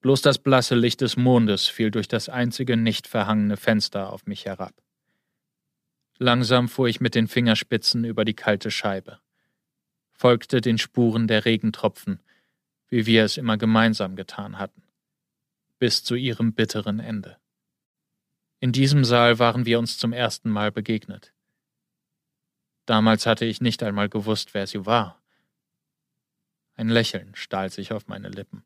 Bloß 0.00 0.20
das 0.20 0.38
blasse 0.38 0.74
Licht 0.74 1.00
des 1.00 1.16
Mondes 1.16 1.68
fiel 1.68 1.90
durch 1.90 2.08
das 2.08 2.28
einzige 2.28 2.76
nicht 2.76 3.06
verhangene 3.06 3.56
Fenster 3.56 4.12
auf 4.12 4.26
mich 4.26 4.44
herab. 4.44 4.74
Langsam 6.18 6.68
fuhr 6.68 6.88
ich 6.88 7.00
mit 7.00 7.14
den 7.14 7.28
Fingerspitzen 7.28 8.04
über 8.04 8.24
die 8.24 8.34
kalte 8.34 8.70
Scheibe 8.70 9.18
folgte 10.22 10.60
den 10.60 10.78
Spuren 10.78 11.26
der 11.26 11.44
Regentropfen, 11.44 12.20
wie 12.88 13.06
wir 13.06 13.24
es 13.24 13.36
immer 13.36 13.56
gemeinsam 13.58 14.14
getan 14.14 14.56
hatten, 14.56 14.81
bis 15.82 16.04
zu 16.04 16.14
ihrem 16.14 16.52
bitteren 16.52 17.00
Ende. 17.00 17.38
In 18.60 18.70
diesem 18.70 19.04
Saal 19.04 19.40
waren 19.40 19.66
wir 19.66 19.80
uns 19.80 19.98
zum 19.98 20.12
ersten 20.12 20.48
Mal 20.48 20.70
begegnet. 20.70 21.34
Damals 22.86 23.26
hatte 23.26 23.46
ich 23.46 23.60
nicht 23.60 23.82
einmal 23.82 24.08
gewusst, 24.08 24.54
wer 24.54 24.68
sie 24.68 24.86
war. 24.86 25.20
Ein 26.76 26.88
Lächeln 26.88 27.34
stahl 27.34 27.68
sich 27.68 27.92
auf 27.92 28.06
meine 28.06 28.28
Lippen. 28.28 28.62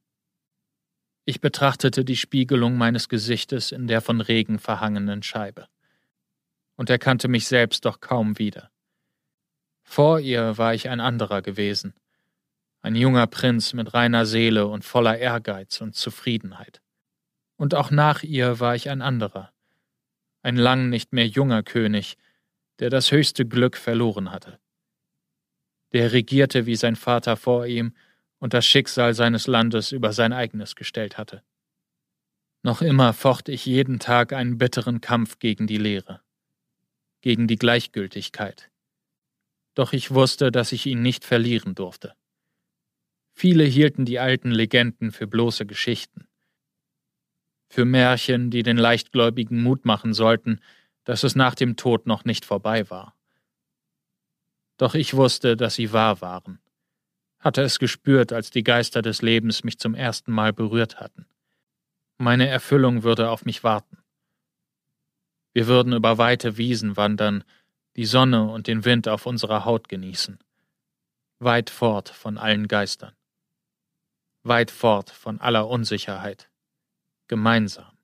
Ich 1.24 1.40
betrachtete 1.40 2.05
die 2.05 2.18
Spiegelung 2.18 2.76
meines 2.76 3.09
Gesichtes 3.09 3.72
in 3.72 3.87
der 3.87 4.02
von 4.02 4.20
Regen 4.20 4.59
verhangenen 4.59 5.22
Scheibe 5.22 5.68
und 6.74 6.90
erkannte 6.90 7.29
mich 7.29 7.46
selbst 7.46 7.87
doch 7.87 8.00
kaum 8.00 8.38
wieder. 8.38 8.70
Vor 9.85 10.20
ihr 10.20 10.59
war 10.59 10.74
ich 10.74 10.90
ein 10.90 11.00
anderer 11.00 11.40
gewesen, 11.40 11.94
ein 12.83 12.94
junger 12.94 13.26
Prinz 13.26 13.72
mit 13.72 13.94
reiner 13.94 14.26
Seele 14.26 14.66
und 14.66 14.85
voller 14.85 15.16
Ehrgeiz 15.16 15.81
und 15.81 15.94
Zufriedenheit. 15.94 16.83
Und 17.57 17.75
auch 17.75 17.90
nach 17.90 18.23
ihr 18.23 18.61
war 18.61 18.75
ich 18.75 18.90
ein 18.90 19.03
anderer, 19.03 19.53
ein 20.42 20.57
lang 20.57 20.88
nicht 20.88 21.12
mehr 21.12 21.27
junger 21.27 21.62
König, 21.62 22.16
der 22.79 22.90
das 22.90 23.11
höchste 23.11 23.47
Glück 23.47 23.77
verloren 23.77 24.31
hatte. 24.31 24.59
Der 25.92 26.12
regierte 26.12 26.66
wie 26.66 26.77
sein 26.77 26.97
Vater 26.97 27.37
vor 27.37 27.66
ihm 27.66 27.95
und 28.38 28.53
das 28.53 28.66
Schicksal 28.66 29.14
seines 29.14 29.47
Landes 29.47 29.92
über 29.92 30.12
sein 30.12 30.33
eigenes 30.33 30.77
gestellt 30.77 31.16
hatte. 31.16 31.42
Noch 32.62 32.83
immer 32.83 33.12
focht 33.12 33.49
ich 33.49 33.64
jeden 33.64 33.99
Tag 33.99 34.33
einen 34.33 34.59
bitteren 34.59 35.01
Kampf 35.01 35.38
gegen 35.38 35.66
die 35.66 35.79
Lehre, 35.79 36.21
gegen 37.21 37.47
die 37.47 37.57
Gleichgültigkeit, 37.57 38.71
doch 39.77 39.92
ich 39.92 40.11
wusste, 40.11 40.51
dass 40.51 40.73
ich 40.73 40.87
ihn 40.87 41.03
nicht 41.03 41.25
verlieren 41.25 41.75
durfte. 41.75 42.14
Viele 43.33 43.64
hielten 43.64 44.05
die 44.05 44.19
alten 44.19 44.51
Legenden 44.51 45.12
für 45.12 45.27
bloße 45.27 45.66
Geschichten, 45.66 46.26
für 47.68 47.85
Märchen, 47.85 48.50
die 48.50 48.62
den 48.62 48.76
Leichtgläubigen 48.76 49.62
Mut 49.62 49.85
machen 49.85 50.14
sollten, 50.14 50.61
dass 51.05 51.24
es 51.24 51.35
nach 51.35 51.55
dem 51.55 51.76
Tod 51.76 52.07
noch 52.07 52.24
nicht 52.24 52.44
vorbei 52.44 52.88
war. 52.90 53.16
Doch 54.76 54.94
ich 54.94 55.14
wusste, 55.14 55.57
dass 55.57 55.74
sie 55.74 55.92
wahr 55.92 56.20
waren, 56.20 56.61
hatte 57.38 57.62
es 57.62 57.79
gespürt, 57.79 58.33
als 58.33 58.50
die 58.50 58.64
Geister 58.64 59.02
des 59.02 59.22
Lebens 59.22 59.64
mich 59.64 59.79
zum 59.79 59.94
ersten 59.94 60.33
Mal 60.33 60.52
berührt 60.52 61.00
hatten. 61.00 61.26
Meine 62.18 62.48
Erfüllung 62.48 63.02
würde 63.02 63.31
auf 63.31 63.44
mich 63.44 63.62
warten. 63.62 63.98
Wir 65.52 65.66
würden 65.66 65.92
über 65.92 66.18
weite 66.18 66.57
Wiesen 66.57 66.96
wandern, 66.96 67.44
die 67.96 68.05
Sonne 68.05 68.50
und 68.50 68.66
den 68.66 68.85
Wind 68.85 69.09
auf 69.09 69.24
unserer 69.26 69.64
Haut 69.64 69.88
genießen. 69.88 70.38
Weit 71.38 71.70
fort 71.70 72.11
von 72.11 72.37
allen 72.37 72.68
Geistern. 72.68 73.14
Weit 74.42 74.70
fort 74.70 75.11
von 75.11 75.40
aller 75.40 75.68
Unsicherheit. 75.68 76.50
Gemeinsam. 77.29 77.97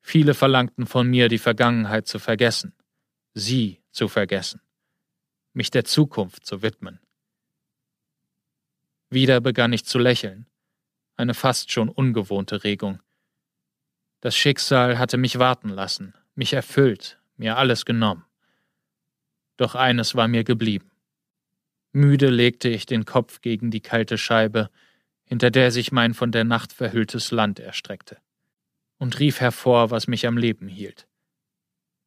Viele 0.00 0.34
verlangten 0.34 0.86
von 0.86 1.08
mir, 1.08 1.28
die 1.28 1.38
Vergangenheit 1.38 2.06
zu 2.06 2.18
vergessen, 2.18 2.74
sie 3.34 3.82
zu 3.90 4.08
vergessen, 4.08 4.60
mich 5.52 5.70
der 5.70 5.84
Zukunft 5.84 6.46
zu 6.46 6.62
widmen. 6.62 7.00
Wieder 9.10 9.40
begann 9.40 9.72
ich 9.72 9.84
zu 9.84 9.98
lächeln, 9.98 10.46
eine 11.16 11.34
fast 11.34 11.72
schon 11.72 11.88
ungewohnte 11.88 12.64
Regung. 12.64 13.00
Das 14.20 14.36
Schicksal 14.36 14.98
hatte 14.98 15.16
mich 15.16 15.38
warten 15.38 15.68
lassen, 15.68 16.14
mich 16.34 16.52
erfüllt, 16.52 17.20
mir 17.36 17.56
alles 17.56 17.84
genommen. 17.84 18.24
Doch 19.56 19.74
eines 19.74 20.14
war 20.14 20.28
mir 20.28 20.44
geblieben. 20.44 20.90
Müde 21.92 22.28
legte 22.28 22.68
ich 22.68 22.86
den 22.86 23.04
Kopf 23.04 23.40
gegen 23.40 23.70
die 23.70 23.80
kalte 23.80 24.18
Scheibe, 24.18 24.70
hinter 25.24 25.50
der 25.50 25.70
sich 25.70 25.92
mein 25.92 26.14
von 26.14 26.32
der 26.32 26.44
Nacht 26.44 26.72
verhülltes 26.72 27.30
Land 27.30 27.58
erstreckte, 27.58 28.18
und 28.98 29.18
rief 29.18 29.40
hervor, 29.40 29.90
was 29.90 30.06
mich 30.06 30.26
am 30.26 30.36
Leben 30.36 30.68
hielt. 30.68 31.08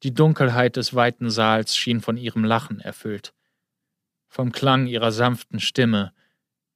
Die 0.02 0.14
Dunkelheit 0.14 0.76
des 0.76 0.94
weiten 0.94 1.30
Saals 1.30 1.76
schien 1.76 2.00
von 2.00 2.16
ihrem 2.16 2.44
Lachen 2.44 2.80
erfüllt, 2.80 3.34
vom 4.28 4.52
Klang 4.52 4.86
ihrer 4.86 5.12
sanften 5.12 5.60
Stimme, 5.60 6.12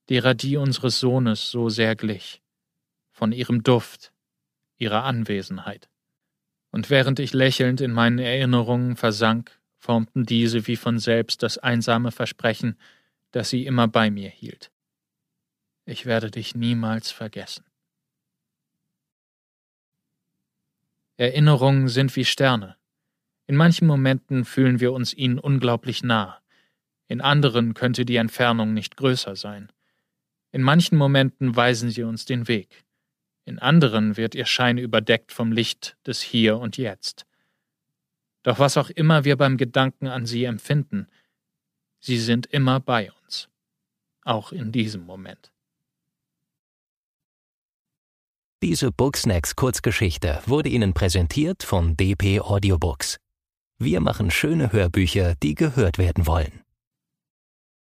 derer 0.08 0.34
die 0.34 0.56
unseres 0.56 1.00
Sohnes 1.00 1.50
so 1.50 1.68
sehr 1.68 1.96
glich, 1.96 2.42
von 3.10 3.32
ihrem 3.32 3.62
Duft, 3.62 4.12
ihrer 4.76 5.04
Anwesenheit. 5.04 5.88
Und 6.70 6.90
während 6.90 7.18
ich 7.18 7.32
lächelnd 7.32 7.80
in 7.80 7.92
meinen 7.92 8.18
Erinnerungen 8.18 8.96
versank, 8.96 9.58
formten 9.78 10.24
diese 10.24 10.66
wie 10.66 10.76
von 10.76 10.98
selbst 10.98 11.42
das 11.42 11.58
einsame 11.58 12.12
Versprechen, 12.12 12.78
das 13.30 13.50
sie 13.50 13.66
immer 13.66 13.88
bei 13.88 14.10
mir 14.10 14.28
hielt. 14.28 14.70
Ich 15.84 16.06
werde 16.06 16.30
dich 16.30 16.54
niemals 16.54 17.10
vergessen. 17.10 17.64
Erinnerungen 21.16 21.88
sind 21.88 22.14
wie 22.16 22.24
Sterne, 22.24 22.76
in 23.46 23.56
manchen 23.56 23.86
Momenten 23.86 24.44
fühlen 24.44 24.80
wir 24.80 24.92
uns 24.92 25.14
ihnen 25.14 25.38
unglaublich 25.38 26.02
nah, 26.02 26.40
in 27.06 27.20
anderen 27.20 27.74
könnte 27.74 28.04
die 28.04 28.16
Entfernung 28.16 28.74
nicht 28.74 28.96
größer 28.96 29.36
sein. 29.36 29.70
In 30.50 30.62
manchen 30.62 30.98
Momenten 30.98 31.54
weisen 31.54 31.90
sie 31.90 32.02
uns 32.02 32.24
den 32.24 32.48
Weg, 32.48 32.84
in 33.44 33.60
anderen 33.60 34.16
wird 34.16 34.34
ihr 34.34 34.46
Schein 34.46 34.78
überdeckt 34.78 35.32
vom 35.32 35.52
Licht 35.52 35.96
des 36.04 36.20
Hier 36.20 36.58
und 36.58 36.76
Jetzt. 36.76 37.24
Doch 38.42 38.58
was 38.58 38.76
auch 38.76 38.90
immer 38.90 39.24
wir 39.24 39.36
beim 39.36 39.56
Gedanken 39.56 40.08
an 40.08 40.26
sie 40.26 40.44
empfinden, 40.44 41.06
sie 42.00 42.18
sind 42.18 42.46
immer 42.46 42.80
bei 42.80 43.12
uns, 43.22 43.48
auch 44.22 44.50
in 44.50 44.72
diesem 44.72 45.06
Moment. 45.06 45.52
Diese 48.68 48.90
Booksnacks 48.90 49.54
Kurzgeschichte 49.54 50.40
wurde 50.44 50.68
Ihnen 50.70 50.92
präsentiert 50.92 51.62
von 51.62 51.96
DP 51.96 52.40
Audiobooks. 52.40 53.16
Wir 53.78 54.00
machen 54.00 54.32
schöne 54.32 54.72
Hörbücher, 54.72 55.36
die 55.40 55.54
gehört 55.54 55.98
werden 55.98 56.26
wollen. 56.26 56.65